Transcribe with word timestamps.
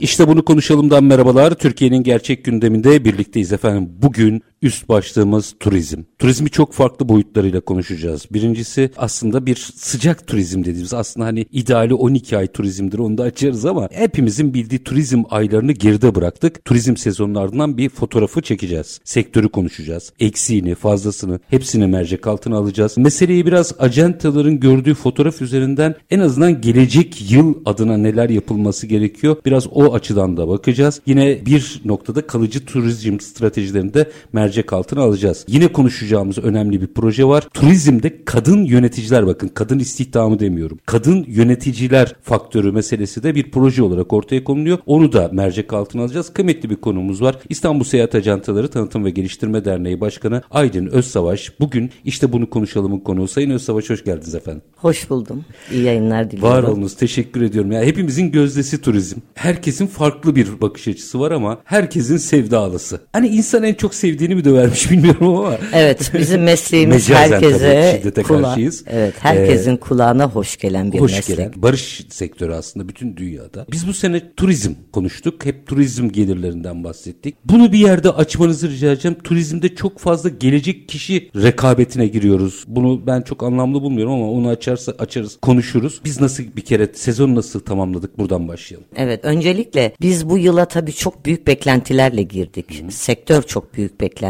İşte 0.00 0.28
bunu 0.28 0.44
konuşalımdan 0.44 1.04
merhabalar. 1.04 1.54
Türkiye'nin 1.54 2.02
gerçek 2.02 2.44
gündeminde 2.44 3.04
birlikteyiz 3.04 3.52
efendim. 3.52 3.88
Bugün 4.02 4.42
üst 4.64 4.88
başlığımız 4.88 5.54
turizm. 5.60 6.02
Turizmi 6.18 6.50
çok 6.50 6.72
farklı 6.72 7.08
boyutlarıyla 7.08 7.60
konuşacağız. 7.60 8.26
Birincisi 8.32 8.90
aslında 8.96 9.46
bir 9.46 9.56
sıcak 9.74 10.26
turizm 10.26 10.60
dediğimiz 10.60 10.94
aslında 10.94 11.26
hani 11.26 11.46
ideali 11.52 11.94
12 11.94 12.38
ay 12.38 12.46
turizmdir 12.46 12.98
onu 12.98 13.18
da 13.18 13.22
açarız 13.22 13.66
ama 13.66 13.88
hepimizin 13.92 14.54
bildiği 14.54 14.84
turizm 14.84 15.22
aylarını 15.30 15.72
geride 15.72 16.14
bıraktık. 16.14 16.64
Turizm 16.64 16.96
sezonlarından 16.96 17.78
bir 17.78 17.88
fotoğrafı 17.88 18.42
çekeceğiz. 18.42 19.00
Sektörü 19.04 19.48
konuşacağız. 19.48 20.12
Eksiğini, 20.20 20.74
fazlasını 20.74 21.40
hepsini 21.48 21.86
mercek 21.86 22.26
altına 22.26 22.56
alacağız. 22.56 22.98
Meseleyi 22.98 23.46
biraz 23.46 23.74
acentaların 23.78 24.60
gördüğü 24.60 24.94
fotoğraf 24.94 25.42
üzerinden 25.42 25.94
en 26.10 26.20
azından 26.20 26.60
gelecek 26.60 27.30
yıl 27.30 27.54
adına 27.64 27.96
neler 27.96 28.30
yapılması 28.30 28.86
gerekiyor. 28.86 29.36
Biraz 29.46 29.66
o 29.72 29.94
açıdan 29.94 30.36
da 30.36 30.48
bakacağız. 30.48 31.00
Yine 31.06 31.46
bir 31.46 31.80
noktada 31.84 32.26
kalıcı 32.26 32.64
turizm 32.66 33.20
stratejilerinde 33.20 34.10
mercek 34.32 34.53
altına 34.62 35.02
alacağız. 35.02 35.44
Yine 35.48 35.68
konuşacağımız 35.68 36.38
önemli 36.38 36.80
bir 36.80 36.86
proje 36.86 37.24
var. 37.24 37.48
Turizmde 37.54 38.24
kadın 38.24 38.64
yöneticiler 38.64 39.26
bakın 39.26 39.48
kadın 39.48 39.78
istihdamı 39.78 40.38
demiyorum. 40.38 40.78
Kadın 40.86 41.24
yöneticiler 41.28 42.16
faktörü 42.22 42.72
meselesi 42.72 43.22
de 43.22 43.34
bir 43.34 43.50
proje 43.50 43.82
olarak 43.82 44.12
ortaya 44.12 44.44
konuluyor. 44.44 44.78
Onu 44.86 45.12
da 45.12 45.30
mercek 45.32 45.72
altına 45.72 46.02
alacağız. 46.02 46.32
Kıymetli 46.32 46.70
bir 46.70 46.76
konumuz 46.76 47.22
var. 47.22 47.36
İstanbul 47.48 47.84
Seyahat 47.84 48.14
Ajantaları 48.14 48.68
Tanıtım 48.68 49.04
ve 49.04 49.10
Geliştirme 49.10 49.64
Derneği 49.64 50.00
Başkanı 50.00 50.42
Aydın 50.50 50.86
Özsavaş. 50.86 51.60
Bugün 51.60 51.90
işte 52.04 52.32
bunu 52.32 52.50
konuşalımın 52.50 52.98
konuğu. 52.98 53.28
Sayın 53.28 53.50
Özsavaş 53.50 53.90
hoş 53.90 54.04
geldiniz 54.04 54.34
efendim. 54.34 54.62
Hoş 54.76 55.10
buldum. 55.10 55.44
İyi 55.72 55.82
yayınlar 55.82 56.30
diliyorum. 56.30 56.56
Var 56.56 56.62
olunuz. 56.62 56.96
Teşekkür 56.96 57.42
ediyorum. 57.42 57.72
Ya 57.72 57.82
hepimizin 57.82 58.30
gözdesi 58.30 58.80
turizm. 58.80 59.18
Herkesin 59.34 59.86
farklı 59.86 60.36
bir 60.36 60.60
bakış 60.60 60.88
açısı 60.88 61.20
var 61.20 61.30
ama 61.30 61.58
herkesin 61.64 62.16
sevdalısı. 62.16 63.00
Hani 63.12 63.28
insan 63.28 63.62
en 63.62 63.74
çok 63.74 63.94
sevdiğini 63.94 64.33
mi 64.34 64.44
dövermiş 64.44 64.90
bilmiyorum 64.90 65.28
ama. 65.28 65.56
Evet 65.72 66.10
bizim 66.18 66.42
mesleğimiz 66.44 67.10
herkese 67.10 68.00
tabii, 68.14 68.24
kula- 68.24 68.42
karşıyız. 68.42 68.84
Evet 68.86 69.14
herkesin 69.18 69.76
kulağına 69.76 70.30
hoş 70.30 70.56
gelen 70.56 70.92
bir 70.92 71.00
Hoş 71.00 71.12
meslek. 71.12 71.36
gelen 71.36 71.52
barış 71.56 72.06
sektörü 72.10 72.52
aslında 72.52 72.88
bütün 72.88 73.16
dünyada. 73.16 73.66
Biz 73.72 73.88
bu 73.88 73.94
sene 73.94 74.34
turizm 74.36 74.72
konuştuk. 74.92 75.44
Hep 75.46 75.66
turizm 75.66 76.08
gelirlerinden 76.08 76.84
bahsettik. 76.84 77.36
Bunu 77.44 77.72
bir 77.72 77.78
yerde 77.78 78.10
açmanızı 78.10 78.70
rica 78.70 78.92
edeceğim. 78.92 79.16
Turizmde 79.24 79.74
çok 79.74 79.98
fazla 79.98 80.28
gelecek 80.28 80.88
kişi 80.88 81.30
rekabetine 81.36 82.06
giriyoruz. 82.06 82.64
Bunu 82.66 83.06
ben 83.06 83.20
çok 83.22 83.42
anlamlı 83.42 83.82
bulmuyorum 83.82 84.12
ama 84.12 84.30
onu 84.30 84.48
açarsa 84.48 84.92
açarız, 84.98 85.38
konuşuruz. 85.42 86.00
Biz 86.04 86.20
nasıl 86.20 86.44
bir 86.56 86.60
kere 86.62 86.88
sezon 86.94 87.34
nasıl 87.34 87.60
tamamladık 87.60 88.18
buradan 88.18 88.48
başlayalım. 88.48 88.86
Evet 88.96 89.24
öncelikle 89.24 89.92
biz 90.00 90.28
bu 90.28 90.38
yıla 90.38 90.64
tabii 90.64 90.92
çok 90.92 91.26
büyük 91.26 91.46
beklentilerle 91.46 92.22
girdik. 92.22 92.84
Sektör 92.90 93.42
çok 93.42 93.74
büyük 93.74 94.00
beklentilerle 94.00 94.23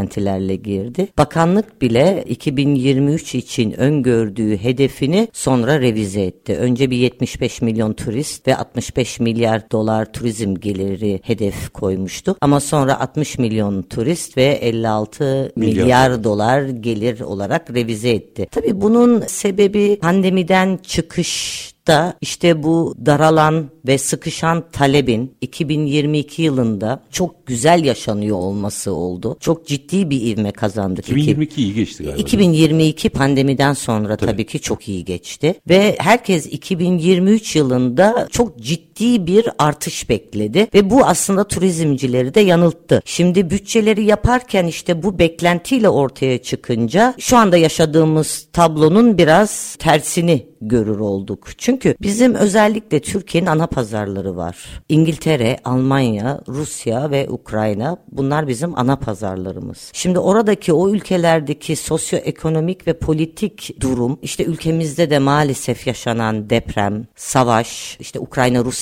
girdi. 0.55 1.09
Bakanlık 1.19 1.83
bile 1.83 2.25
2023 2.29 3.35
için 3.35 3.73
öngördüğü 3.73 4.57
hedefini 4.57 5.29
sonra 5.33 5.81
revize 5.81 6.23
etti. 6.23 6.57
Önce 6.57 6.91
bir 6.91 6.97
75 6.97 7.63
milyon 7.63 7.93
turist 7.93 8.49
ve 8.49 8.57
65 8.57 9.21
milyar 9.21 9.71
dolar 9.71 10.13
turizm 10.13 10.55
geliri 10.55 11.21
hedef 11.23 11.71
koymuştu. 11.73 12.37
Ama 12.41 12.61
sonra 12.61 13.01
60 13.01 13.39
milyon 13.39 13.83
turist 13.83 14.37
ve 14.37 14.45
56 14.45 15.53
Milyar 15.57 15.83
milyar 15.85 16.25
dolar 16.25 16.63
gelir 16.63 17.21
olarak 17.21 17.71
revize 17.75 18.11
etti. 18.11 18.47
Tabii 18.51 18.81
bunun 18.81 19.21
sebebi 19.21 19.99
pandemiden 20.01 20.79
çıkış 20.83 21.74
da 21.87 22.15
işte 22.21 22.63
bu 22.63 22.95
daralan 23.07 23.71
ve 23.87 23.99
sıkışan 23.99 24.65
talebin 24.73 25.35
2022 25.41 26.43
yılında 26.43 27.03
çok 27.11 27.47
güzel 27.47 27.85
yaşanıyor 27.85 28.37
olması 28.37 28.93
oldu. 28.93 29.37
Çok 29.41 29.67
ciddi 29.67 30.11
bir 30.11 30.21
ivme 30.21 30.53
kazandık. 30.53 31.05
2022 31.09 31.63
iyi 31.63 31.75
geçti 31.75 32.05
galiba. 32.05 32.21
2022 32.21 33.09
pandemiden 33.09 33.73
sonra 33.73 34.17
tabii. 34.17 34.47
ki 34.47 34.61
çok 34.61 34.89
iyi 34.89 35.05
geçti 35.05 35.55
ve 35.69 35.97
herkes 35.99 36.47
2023 36.47 37.57
yılında 37.57 38.29
çok 38.31 38.59
ciddi 38.59 38.94
bir 39.01 39.49
artış 39.59 40.09
bekledi 40.09 40.69
ve 40.75 40.91
bu 40.91 41.07
aslında 41.07 41.45
turizmcileri 41.45 42.35
de 42.35 42.41
yanılttı. 42.41 43.03
Şimdi 43.05 43.51
bütçeleri 43.51 44.05
yaparken 44.05 44.67
işte 44.67 45.03
bu 45.03 45.19
beklentiyle 45.19 45.89
ortaya 45.89 46.43
çıkınca 46.43 47.15
şu 47.19 47.37
anda 47.37 47.57
yaşadığımız 47.57 48.49
tablonun 48.53 49.19
biraz 49.19 49.77
tersini 49.79 50.47
görür 50.69 50.99
olduk. 50.99 51.49
Çünkü 51.59 51.95
bizim 52.03 52.35
özellikle 52.35 53.01
Türkiye'nin 53.01 53.47
ana 53.47 53.67
pazarları 53.67 54.37
var. 54.37 54.83
İngiltere, 54.89 55.59
Almanya, 55.65 56.41
Rusya 56.49 57.11
ve 57.11 57.27
Ukrayna 57.31 57.97
bunlar 58.13 58.49
bizim 58.49 58.79
ana 58.79 58.97
pazarlarımız. 58.97 59.91
Şimdi 59.93 60.19
oradaki 60.19 60.73
o 60.73 60.91
ülkelerdeki 60.91 61.77
sosyoekonomik 61.77 62.87
ve 62.87 62.99
politik 62.99 63.81
durum 63.81 64.19
işte 64.23 64.45
ülkemizde 64.45 65.11
de 65.11 65.19
maalesef 65.19 65.87
yaşanan 65.87 66.51
deprem, 66.51 67.07
savaş, 67.17 67.97
işte 68.01 68.19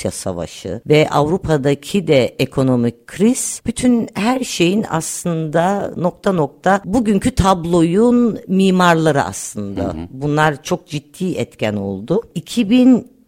Ukrayna-Rusya 0.03 0.11
savaşı 0.11 0.81
ve 0.87 1.09
Avrupa'daki 1.11 2.07
de 2.07 2.27
ekonomik 2.39 3.07
kriz 3.07 3.63
bütün 3.67 4.09
her 4.15 4.41
şeyin 4.41 4.85
aslında 4.91 5.93
nokta 5.97 6.33
nokta 6.33 6.81
bugünkü 6.85 7.31
tabloyun 7.31 8.39
mimarları 8.49 9.23
aslında. 9.23 9.95
Bunlar 10.11 10.63
çok 10.63 10.87
ciddi 10.87 11.33
etken 11.33 11.77
oldu. 11.77 12.23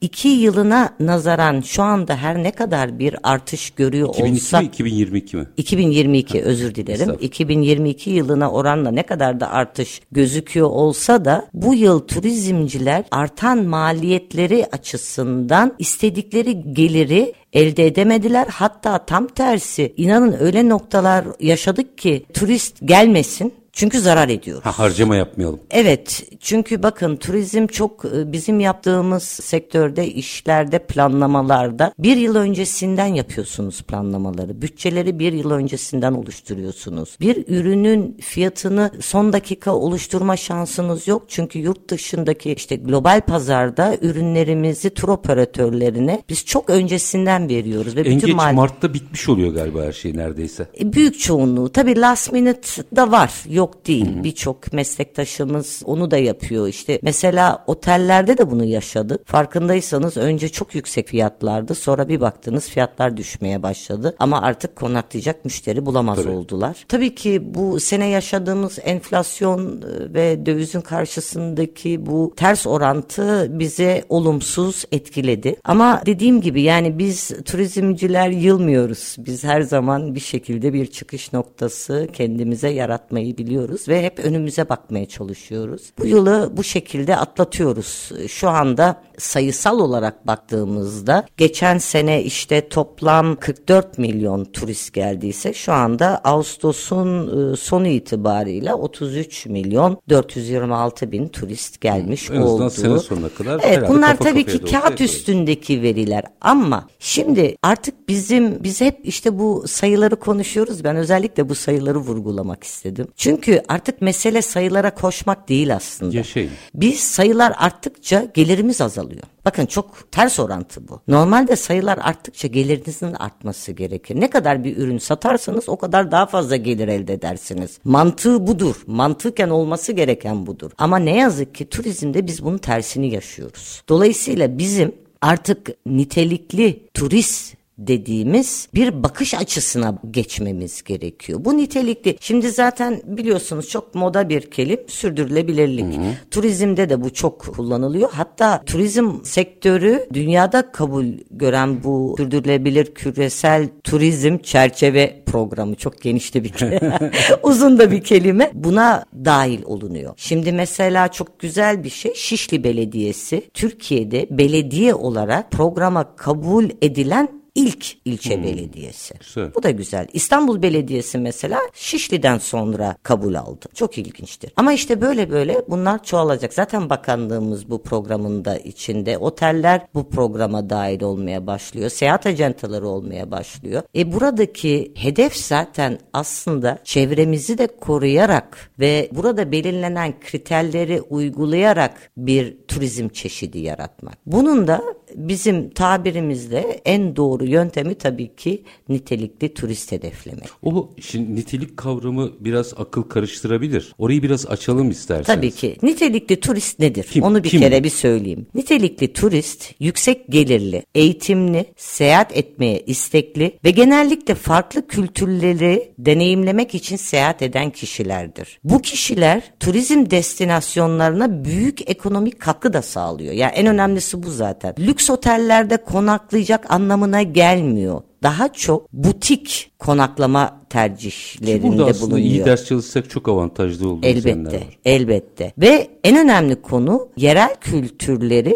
2002 0.05 0.29
yılına 0.29 0.95
nazaran 1.01 1.61
şu 1.61 1.83
anda 1.83 2.17
her 2.17 2.43
ne 2.43 2.51
kadar 2.51 2.99
bir 2.99 3.17
artış 3.23 3.71
görüyor 3.71 4.09
2002 4.09 4.35
olsak 4.35 4.63
mi 4.63 4.67
2022 4.67 5.37
mi? 5.37 5.47
2022 5.57 6.43
özür 6.43 6.75
dilerim. 6.75 6.93
Estağfurullah. 7.01 7.23
2022 7.23 8.11
yılına 8.11 8.51
oranla 8.51 8.91
ne 8.91 9.03
kadar 9.03 9.41
da 9.41 9.51
artış 9.51 10.01
gözüküyor 10.13 10.71
olsa 10.71 11.25
da 11.25 11.47
bu 11.55 11.75
yıl 11.75 12.01
turizmciler 12.01 13.05
artan 13.11 13.65
maliyetleri 13.65 14.67
açısından 14.73 15.75
istedikleri 15.79 16.75
geliri 16.75 17.35
elde 17.53 17.87
edemediler. 17.87 18.47
Hatta 18.51 19.07
tam 19.07 19.27
tersi 19.27 19.95
inanın 19.97 20.37
öyle 20.41 20.69
noktalar 20.69 21.25
yaşadık 21.41 21.99
ki 21.99 22.25
turist 22.35 22.77
gelmesin 22.85 23.55
çünkü 23.75 24.01
zarar 24.01 24.29
ediyoruz. 24.29 24.65
Ha, 24.65 24.79
harcama 24.79 25.17
yapmayalım. 25.17 25.61
Evet 25.71 26.25
çünkü 26.41 26.83
bakın 26.83 27.17
turizm 27.17 27.67
çok 27.67 28.05
e, 28.05 28.33
bizim 28.33 28.61
yaptığımız 28.61 29.23
sektörde 29.23 30.09
işlerde 30.09 30.79
planlamalarda 30.79 31.93
bir 31.99 32.17
yıl 32.17 32.35
öncesinden 32.37 33.07
yapıyorsunuz 33.07 33.83
planlamaları. 33.83 34.63
Bütçeleri 34.63 35.19
bir 35.19 35.33
yıl 35.33 35.51
öncesinden 35.51 36.13
oluşturuyorsunuz. 36.13 37.17
Bir 37.21 37.45
ürünün 37.49 38.17
fiyatını 38.21 38.91
son 39.01 39.33
dakika 39.33 39.73
oluşturma 39.75 40.37
şansınız 40.37 41.09
yok. 41.09 41.23
Çünkü 41.29 41.59
yurt 41.59 41.91
dışındaki 41.91 42.53
işte 42.53 42.77
global 42.77 43.21
pazarda 43.21 43.97
ürünlerimizi 44.01 44.91
tur 44.91 45.09
operatörlerine 45.09 46.23
biz 46.29 46.45
çok 46.45 46.71
öncesinden 46.71 47.49
veriyoruz. 47.49 47.97
Ve 47.97 48.01
En 48.01 48.07
bütün 48.17 48.27
geç 48.27 48.37
mal- 48.37 48.55
Mart'ta 48.55 48.95
bitmiş 48.95 49.29
oluyor 49.29 49.55
galiba 49.55 49.83
her 49.83 49.93
şey 49.93 50.17
neredeyse. 50.17 50.67
e, 50.81 50.93
Büyük 50.93 51.21
çoğunluğu. 51.21 51.73
Tabii 51.73 52.01
last 52.01 52.33
minute 52.33 52.69
da 52.97 53.11
var. 53.11 53.33
Yok 53.49 53.64
değil. 53.87 54.25
Birçok 54.25 54.73
meslektaşımız 54.73 55.83
onu 55.85 56.11
da 56.11 56.17
yapıyor. 56.17 56.69
İşte 56.69 56.99
mesela 57.03 57.65
otellerde 57.67 58.39
de 58.39 58.51
bunu 58.51 58.65
yaşadı. 58.65 59.19
Farkındaysanız 59.25 60.17
önce 60.17 60.49
çok 60.49 60.75
yüksek 60.75 61.09
fiyatlardı. 61.09 61.75
Sonra 61.75 62.09
bir 62.09 62.21
baktınız 62.21 62.69
fiyatlar 62.69 63.17
düşmeye 63.17 63.63
başladı. 63.63 64.17
Ama 64.19 64.43
artık 64.43 64.77
konaklayacak 64.77 65.45
müşteri 65.45 65.87
bulamaz 65.87 66.19
Tabii. 66.23 66.31
oldular. 66.31 66.85
Tabii 66.89 67.15
ki 67.15 67.55
bu 67.55 67.81
sene 67.81 68.09
yaşadığımız 68.09 68.79
enflasyon 68.83 69.83
e, 69.83 70.15
ve 70.15 70.47
dövizin 70.47 70.81
karşısındaki 70.81 72.07
bu 72.07 72.33
ters 72.37 72.67
orantı 72.67 73.49
bize 73.51 74.05
olumsuz 74.09 74.85
etkiledi. 74.93 75.57
Ama 75.65 76.03
dediğim 76.07 76.41
gibi 76.41 76.63
yani 76.63 76.99
biz 76.99 77.33
turizmciler 77.45 78.29
yılmıyoruz. 78.29 79.17
Biz 79.19 79.45
her 79.45 79.61
zaman 79.61 80.15
bir 80.15 80.21
şekilde 80.21 80.73
bir 80.73 80.87
çıkış 80.87 81.33
noktası 81.33 82.09
kendimize 82.13 82.69
yaratmayı 82.69 83.39
biliyoruz. 83.39 83.54
Biliyoruz 83.55 83.89
ve 83.89 84.03
hep 84.03 84.19
önümüze 84.19 84.69
bakmaya 84.69 85.07
çalışıyoruz. 85.07 85.83
Bu 85.99 86.07
yılı 86.07 86.53
bu 86.57 86.65
şekilde 86.65 87.17
atlatıyoruz. 87.17 88.13
Şu 88.29 88.49
anda 88.49 89.03
sayısal 89.19 89.79
olarak 89.79 90.27
baktığımızda 90.27 91.27
geçen 91.37 91.79
sene 91.79 92.23
işte 92.23 92.69
toplam 92.69 93.37
44 93.37 93.99
milyon 93.99 94.45
turist 94.45 94.93
geldiyse 94.93 95.53
şu 95.53 95.73
anda 95.73 96.21
Ağustos'un 96.25 97.53
e, 97.53 97.57
sonu 97.57 97.87
itibariyle 97.87 98.75
33 98.75 99.47
milyon 99.47 99.99
426 100.09 101.13
bin 101.13 101.29
turist 101.29 101.81
gelmiş 101.81 102.31
en 102.31 102.41
oldu. 102.41 102.71
sene 102.71 102.99
sonuna 102.99 103.29
kadar 103.29 103.61
Evet 103.65 103.89
bunlar 103.89 104.17
tabii 104.17 104.45
ki 104.45 104.59
kağıt 104.59 105.01
üstündeki 105.01 105.83
veriler 105.83 106.25
ama 106.41 106.89
şimdi 106.99 107.57
artık 107.63 108.09
bizim 108.09 108.65
biz 108.65 108.81
hep 108.81 109.01
işte 109.03 109.39
bu 109.39 109.65
sayıları 109.69 110.17
konuşuyoruz. 110.17 110.85
Ben 110.85 110.97
özellikle 110.97 111.49
bu 111.49 111.55
sayıları 111.55 111.99
vurgulamak 111.99 112.65
istedim. 112.65 113.07
Çünkü 113.17 113.44
artık 113.69 114.03
mesele 114.03 114.43
sayılara 114.43 114.95
koşmak 114.95 115.49
değil 115.49 115.75
aslında. 115.75 116.17
Yaşayın. 116.17 116.51
Biz 116.75 117.01
sayılar 117.01 117.53
arttıkça 117.59 118.27
gelirimiz 118.35 118.81
azalıyor. 118.81 119.23
Bakın 119.45 119.67
çok 119.67 120.13
ters 120.13 120.41
orantı 120.41 120.89
bu. 120.89 121.01
Normalde 121.09 121.57
sayılar 121.57 121.99
arttıkça 122.03 122.49
gelirinizin 122.49 123.13
artması 123.13 123.73
gerekir. 123.73 124.21
Ne 124.21 124.31
kadar 124.31 124.65
bir 124.65 124.77
ürün 124.77 124.99
satarsanız 124.99 125.69
o 125.69 125.77
kadar 125.77 126.11
daha 126.11 126.27
fazla 126.27 126.57
gelir 126.57 126.89
elde 126.89 127.13
edersiniz. 127.13 127.79
Mantığı 127.85 128.47
budur. 128.47 128.77
Mantıken 128.87 129.49
olması 129.49 129.93
gereken 129.93 130.47
budur. 130.47 130.71
Ama 130.79 130.97
ne 130.99 131.17
yazık 131.17 131.55
ki 131.55 131.69
turizmde 131.69 132.27
biz 132.27 132.45
bunun 132.45 132.59
tersini 132.59 133.15
yaşıyoruz. 133.15 133.83
Dolayısıyla 133.89 134.59
bizim 134.59 134.93
artık 135.23 135.87
nitelikli 135.87 136.81
turist 136.95 137.55
dediğimiz 137.79 138.69
bir 138.75 139.03
bakış 139.03 139.35
açısına 139.35 139.99
geçmemiz 140.11 140.83
gerekiyor. 140.83 141.45
Bu 141.45 141.57
nitelikli. 141.57 142.17
Şimdi 142.21 142.51
zaten 142.51 143.01
biliyorsunuz 143.05 143.69
çok 143.69 143.95
moda 143.95 144.29
bir 144.29 144.51
kelim 144.51 144.81
sürdürülebilirlik. 144.87 146.01
Turizmde 146.31 146.89
de 146.89 147.03
bu 147.03 147.13
çok 147.13 147.41
kullanılıyor. 147.41 148.11
Hatta 148.13 148.63
turizm 148.67 149.25
sektörü 149.25 150.07
dünyada 150.13 150.73
kabul 150.73 151.07
gören 151.31 151.85
bu 151.85 152.15
sürdürülebilir 152.19 152.95
küresel 152.95 153.69
turizm 153.85 154.39
çerçeve 154.39 155.23
programı 155.27 155.75
çok 155.75 156.03
geniş 156.03 156.35
de 156.35 156.45
bir 156.45 156.49
kelime. 156.49 157.13
uzun 157.43 157.79
da 157.79 157.91
bir 157.91 158.03
kelime. 158.03 158.51
Buna 158.55 159.05
dahil 159.25 159.63
olunuyor. 159.65 160.15
Şimdi 160.17 160.53
mesela 160.53 161.09
çok 161.09 161.39
güzel 161.39 161.85
bir 161.85 161.91
şey 161.91 162.15
Şişli 162.15 162.65
Belediyesi 162.65 163.51
Türkiye'de 163.55 164.27
belediye 164.31 164.95
olarak 164.95 165.51
programa 165.51 166.17
kabul 166.17 166.65
edilen 166.83 167.44
ilk 167.55 167.87
ilçe 168.05 168.43
belediyesi. 168.43 169.15
Güzel. 169.19 169.55
Bu 169.55 169.63
da 169.63 169.71
güzel. 169.71 170.07
İstanbul 170.13 170.63
Belediyesi 170.63 171.19
mesela 171.19 171.61
Şişli'den 171.75 172.39
sonra 172.39 172.97
kabul 173.03 173.35
aldı. 173.35 173.67
Çok 173.75 173.99
ilginçtir. 173.99 174.53
Ama 174.57 174.73
işte 174.73 175.01
böyle 175.01 175.31
böyle 175.31 175.63
bunlar 175.69 176.05
çoğalacak. 176.05 176.55
Zaten 176.55 176.91
bakanlığımız 176.91 177.71
bu 177.71 177.83
programın 177.83 178.45
da 178.45 178.59
içinde. 178.59 179.19
Oteller 179.19 179.87
bu 179.95 180.09
programa 180.09 180.71
dahil 180.71 181.03
olmaya 181.03 181.47
başlıyor. 181.47 181.91
Seyahat 181.91 182.27
ajantaları 182.27 182.89
olmaya 182.89 183.31
başlıyor. 183.31 183.83
E 183.97 184.13
buradaki 184.13 184.93
hedef 184.95 185.37
zaten 185.37 185.99
aslında 186.13 186.79
çevremizi 186.85 187.59
de 187.59 187.67
koruyarak 187.67 188.71
ve 188.79 189.11
burada 189.13 189.53
belirlenen 189.53 190.21
kriterleri 190.21 191.01
uygulayarak 191.01 192.11
bir 192.17 192.57
turizm 192.69 193.09
çeşidi 193.09 193.59
yaratmak. 193.59 194.15
Bunun 194.27 194.67
da 194.67 194.83
bizim 195.15 195.71
tabirimizle 195.71 196.81
en 196.85 197.17
doğru 197.17 197.44
yöntemi 197.47 197.95
tabii 197.95 198.35
ki 198.37 198.63
nitelikli 198.89 199.55
turist 199.55 199.93
hedeflemek. 199.93 200.45
O 200.63 200.91
şimdi 201.01 201.35
nitelik 201.37 201.77
kavramı 201.77 202.31
biraz 202.41 202.75
akıl 202.77 203.03
karıştırabilir. 203.03 203.95
Orayı 203.99 204.23
biraz 204.23 204.47
açalım 204.47 204.91
isterseniz. 204.91 205.27
Tabii 205.27 205.51
ki. 205.51 205.77
Nitelikli 205.83 206.41
turist 206.41 206.79
nedir? 206.79 207.05
Kim- 207.11 207.23
Onu 207.25 207.45
bir 207.45 207.49
kim 207.49 207.61
kere 207.61 207.85
bir 207.85 207.91
söyleyeyim. 207.91 208.47
Nitelikli 208.55 209.13
turist 209.13 209.75
yüksek 209.81 210.29
gelirli, 210.29 210.83
eğitimli, 210.95 211.67
seyahat 211.77 212.37
etmeye 212.37 212.81
istekli 212.87 213.59
ve 213.65 213.71
genellikle 213.71 214.35
farklı 214.35 214.87
kültürleri 214.87 215.93
deneyimlemek 215.99 216.75
için 216.75 216.97
seyahat 216.97 217.43
eden 217.43 217.71
kişilerdir. 217.71 218.59
Bu 218.65 218.83
kişiler 218.83 219.43
turizm 219.61 220.11
destinasyonlarına 220.11 221.45
büyük 221.45 221.91
ekonomik 221.91 222.41
katkı 222.41 222.73
da 222.73 222.83
sağlıyor. 222.83 223.33
Yani 223.33 223.53
en 223.53 223.67
önemlisi 223.67 224.23
bu 224.23 224.31
zaten. 224.31 224.75
Lüks 224.79 225.11
otellerde 225.11 225.77
konaklayacak 225.77 226.71
anlamına 226.71 227.23
gelmiyor. 227.35 228.03
Daha 228.23 228.53
çok 228.53 228.93
butik 228.93 229.73
konaklama 229.79 230.49
Ki 230.49 230.55
tercihlerinde 230.69 231.69
burada 231.69 231.85
aslında 231.87 232.11
bulunuyor. 232.11 232.27
iyi 232.27 232.45
ders 232.45 232.65
çalışsak 232.65 233.11
çok 233.11 233.29
avantajlı 233.29 233.89
olduğu 233.89 234.07
izlenimler 234.07 234.51
Elbette, 234.51 234.67
var. 234.67 234.79
elbette. 234.85 235.53
Ve 235.59 235.89
en 236.05 236.17
önemli 236.17 236.63
konu 236.63 237.09
yerel 237.17 237.55
kültürleri, 237.61 238.55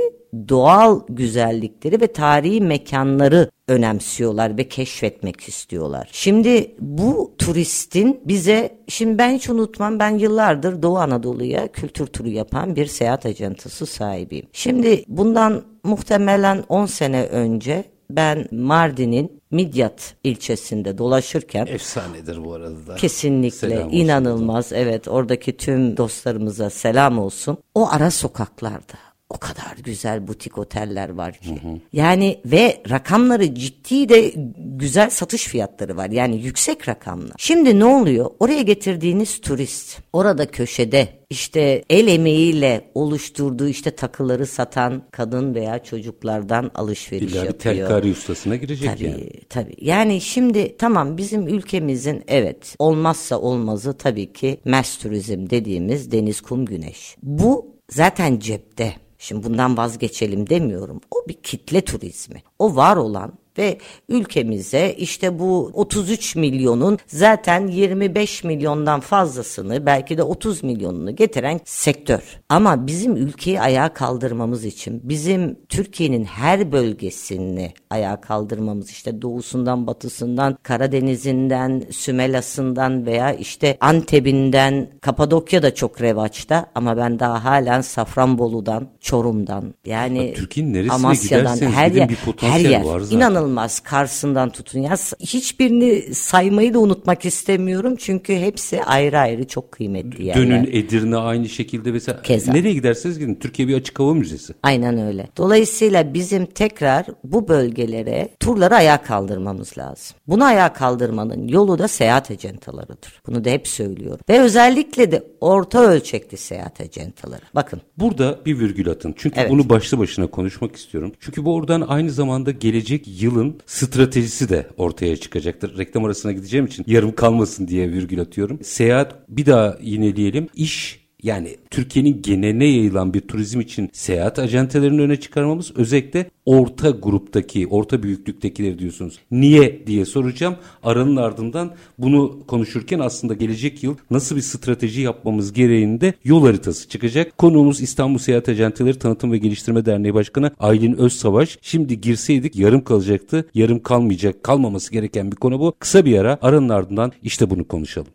doğal 0.48 1.00
güzellikleri 1.08 2.00
ve 2.00 2.06
tarihi 2.06 2.60
mekanları 2.60 3.50
önemsiyorlar 3.68 4.58
ve 4.58 4.68
keşfetmek 4.68 5.40
istiyorlar. 5.40 6.08
Şimdi 6.12 6.74
bu 6.80 7.34
turistin 7.38 8.20
bize, 8.24 8.78
şimdi 8.88 9.18
ben 9.18 9.30
hiç 9.34 9.50
unutmam 9.50 9.98
ben 9.98 10.18
yıllardır 10.18 10.82
Doğu 10.82 10.98
Anadolu'ya 10.98 11.68
kültür 11.68 12.06
turu 12.06 12.28
yapan 12.28 12.76
bir 12.76 12.86
seyahat 12.86 13.26
ajantısı 13.26 13.86
sahibiyim. 13.86 14.46
Şimdi 14.52 15.04
bundan 15.08 15.62
muhtemelen 15.84 16.64
10 16.68 16.86
sene 16.86 17.22
önce 17.24 17.84
ben 18.10 18.46
Mardin'in 18.52 19.38
Midyat 19.50 20.14
ilçesinde 20.24 20.98
dolaşırken 20.98 21.66
Efsanedir 21.66 22.44
bu 22.44 22.54
arada 22.54 22.86
da. 22.86 22.94
Kesinlikle 22.94 23.68
Selam 23.68 23.86
olsun. 23.86 23.96
inanılmaz. 23.96 24.72
Evet 24.72 25.08
oradaki 25.08 25.56
tüm 25.56 25.96
dostlarımıza 25.96 26.70
selam 26.70 27.18
olsun. 27.18 27.58
O 27.74 27.88
ara 27.88 28.10
sokaklarda 28.10 29.07
o 29.30 29.38
kadar 29.38 29.76
güzel 29.84 30.28
butik 30.28 30.58
oteller 30.58 31.08
var 31.08 31.34
ki. 31.38 31.60
Yani 31.92 32.40
ve 32.44 32.82
rakamları 32.90 33.54
ciddi 33.54 34.08
de 34.08 34.32
güzel 34.56 35.10
satış 35.10 35.44
fiyatları 35.44 35.96
var. 35.96 36.10
Yani 36.10 36.42
yüksek 36.42 36.88
rakamlar. 36.88 37.32
Şimdi 37.38 37.78
ne 37.78 37.84
oluyor? 37.84 38.30
Oraya 38.40 38.62
getirdiğiniz 38.62 39.40
turist 39.40 39.98
orada 40.12 40.46
köşede 40.46 41.08
işte 41.30 41.84
el 41.90 42.06
emeğiyle 42.08 42.90
oluşturduğu 42.94 43.68
işte 43.68 43.90
takıları 43.90 44.46
satan 44.46 45.02
kadın 45.10 45.54
veya 45.54 45.78
çocuklardan 45.84 46.70
alışveriş 46.74 47.32
İlla 47.32 47.42
bir 47.42 47.46
yapıyor. 47.46 47.76
telkari 47.76 48.10
ustasına 48.10 48.56
girecek 48.56 48.90
Tabii 48.90 49.04
yani. 49.04 49.30
tabii. 49.48 49.74
Yani 49.80 50.20
şimdi 50.20 50.76
tamam 50.76 51.16
bizim 51.16 51.48
ülkemizin 51.48 52.24
evet 52.28 52.74
olmazsa 52.78 53.38
olmazı 53.38 53.92
tabii 53.98 54.32
ki 54.32 54.60
mass 54.64 54.98
turizm 54.98 55.50
dediğimiz 55.50 56.12
deniz, 56.12 56.40
kum, 56.40 56.64
güneş. 56.64 57.16
Bu 57.22 57.66
zaten 57.90 58.38
cepte. 58.38 58.94
Şimdi 59.18 59.46
bundan 59.46 59.76
vazgeçelim 59.76 60.48
demiyorum. 60.50 61.00
O 61.10 61.28
bir 61.28 61.34
kitle 61.34 61.80
turizmi. 61.80 62.42
O 62.58 62.76
var 62.76 62.96
olan 62.96 63.32
ve 63.58 63.78
ülkemize 64.08 64.94
işte 64.98 65.38
bu 65.38 65.70
33 65.74 66.36
milyonun 66.36 66.98
zaten 67.06 67.66
25 67.66 68.44
milyondan 68.44 69.00
fazlasını 69.00 69.86
belki 69.86 70.18
de 70.18 70.22
30 70.22 70.62
milyonunu 70.62 71.16
getiren 71.16 71.60
sektör. 71.64 72.22
Ama 72.48 72.86
bizim 72.86 73.16
ülkeyi 73.16 73.60
ayağa 73.60 73.94
kaldırmamız 73.94 74.64
için 74.64 75.00
bizim 75.04 75.56
Türkiye'nin 75.68 76.24
her 76.24 76.72
bölgesini 76.72 77.72
ayağa 77.90 78.20
kaldırmamız 78.20 78.90
işte 78.90 79.22
doğusundan 79.22 79.86
batısından 79.86 80.58
Karadeniz'inden 80.62 81.82
Sümelas'ından 81.90 83.06
veya 83.06 83.32
işte 83.32 83.76
Antep'inden 83.80 84.88
Kapadokya 85.00 85.62
da 85.62 85.74
çok 85.74 86.02
revaçta 86.02 86.66
ama 86.74 86.96
ben 86.96 87.18
daha 87.18 87.44
halen 87.44 87.80
Safranbolu'dan 87.80 88.88
Çorum'dan 89.00 89.74
yani 89.86 90.34
Türkiye'nin 90.36 90.72
neresine 90.72 90.92
Amasya'dan 90.92 91.54
giderseniz 91.54 91.74
her 91.74 91.92
yer, 91.92 92.08
bir 92.08 92.16
her 92.16 92.24
potansiyel 92.24 92.70
yer 92.70 92.84
var 92.84 93.00
zaten. 93.00 93.16
inanılmaz 93.16 93.47
Kars'ından 93.80 94.50
tutun 94.50 94.80
ya 94.80 94.96
hiçbirini 95.20 96.14
saymayı 96.14 96.74
da 96.74 96.78
unutmak 96.78 97.24
istemiyorum 97.24 97.96
çünkü 97.98 98.36
hepsi 98.36 98.84
ayrı 98.84 99.18
ayrı 99.18 99.46
çok 99.46 99.72
kıymetli 99.72 100.24
yerler. 100.24 100.42
Dönün 100.42 100.68
Edirne 100.72 101.16
aynı 101.16 101.48
şekilde 101.48 101.92
mesela 101.92 102.22
Keza. 102.22 102.52
nereye 102.52 102.74
giderseniz 102.74 103.18
gidin 103.18 103.34
Türkiye 103.34 103.68
bir 103.68 103.74
açık 103.74 103.98
hava 103.98 104.14
müzesi. 104.14 104.54
Aynen 104.62 104.98
öyle. 105.06 105.28
Dolayısıyla 105.36 106.14
bizim 106.14 106.46
tekrar 106.46 107.06
bu 107.24 107.48
bölgelere 107.48 108.28
turları 108.40 108.74
ayağa 108.74 109.02
kaldırmamız 109.02 109.78
lazım. 109.78 110.16
Bunu 110.26 110.44
ayağa 110.44 110.72
kaldırmanın 110.72 111.48
yolu 111.48 111.78
da 111.78 111.88
seyahat 111.88 112.30
ajantalarıdır. 112.30 113.22
Bunu 113.26 113.44
da 113.44 113.50
hep 113.50 113.68
söylüyorum. 113.68 114.20
Ve 114.28 114.40
özellikle 114.40 115.12
de 115.12 115.24
orta 115.40 115.84
ölçekli 115.84 116.36
seyahat 116.36 116.80
ajantaları. 116.80 117.42
Bakın 117.54 117.80
Burada 117.98 118.38
bir 118.46 118.58
virgül 118.58 118.88
atın. 118.90 119.14
Çünkü 119.18 119.40
Evet. 119.40 119.50
bunu 119.50 119.68
başlı 119.68 119.98
başına 119.98 120.26
konuşmak 120.26 120.76
istiyorum. 120.76 121.12
Çünkü 121.20 121.44
bu 121.44 121.54
oradan 121.54 121.80
aynı 121.80 122.10
zamanda 122.10 122.50
gelecek 122.50 123.08
yılın 123.38 123.60
stratejisi 123.66 124.48
de 124.48 124.66
ortaya 124.76 125.16
çıkacaktır. 125.16 125.78
Reklam 125.78 126.04
arasına 126.04 126.32
gideceğim 126.32 126.66
için 126.66 126.84
yarım 126.86 127.14
kalmasın 127.14 127.68
diye 127.68 127.92
virgül 127.92 128.20
atıyorum. 128.20 128.58
Seyahat 128.62 129.28
bir 129.28 129.46
daha 129.46 129.78
yineleyelim. 129.82 130.48
İş 130.54 131.07
yani 131.22 131.56
Türkiye'nin 131.70 132.22
geneline 132.22 132.64
yayılan 132.64 133.14
bir 133.14 133.20
turizm 133.20 133.60
için 133.60 133.90
seyahat 133.92 134.38
acentelerini 134.38 135.00
öne 135.00 135.20
çıkarmamız 135.20 135.72
özellikle 135.76 136.30
orta 136.46 136.90
gruptaki, 136.90 137.66
orta 137.66 138.02
büyüklüktekileri 138.02 138.78
diyorsunuz. 138.78 139.18
Niye 139.30 139.86
diye 139.86 140.04
soracağım. 140.04 140.56
Aranın 140.82 141.16
ardından 141.16 141.74
bunu 141.98 142.46
konuşurken 142.46 142.98
aslında 142.98 143.34
gelecek 143.34 143.82
yıl 143.82 143.96
nasıl 144.10 144.36
bir 144.36 144.40
strateji 144.40 145.00
yapmamız 145.00 145.52
gereğinde 145.52 146.14
yol 146.24 146.46
haritası 146.46 146.88
çıkacak. 146.88 147.38
Konuğumuz 147.38 147.80
İstanbul 147.80 148.18
Seyahat 148.18 148.48
Acenteleri 148.48 148.98
Tanıtım 148.98 149.32
ve 149.32 149.38
Geliştirme 149.38 149.86
Derneği 149.86 150.14
Başkanı 150.14 150.50
Aylin 150.58 150.94
Özsavaş. 150.94 151.58
Şimdi 151.62 152.00
girseydik 152.00 152.56
yarım 152.56 152.84
kalacaktı. 152.84 153.48
Yarım 153.54 153.82
kalmayacak, 153.82 154.42
kalmaması 154.42 154.92
gereken 154.92 155.32
bir 155.32 155.36
konu 155.36 155.60
bu. 155.60 155.74
Kısa 155.78 156.04
bir 156.04 156.18
ara 156.18 156.38
aranın 156.42 156.68
ardından 156.68 157.12
işte 157.22 157.50
bunu 157.50 157.68
konuşalım. 157.68 158.08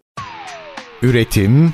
Üretim, 1.02 1.74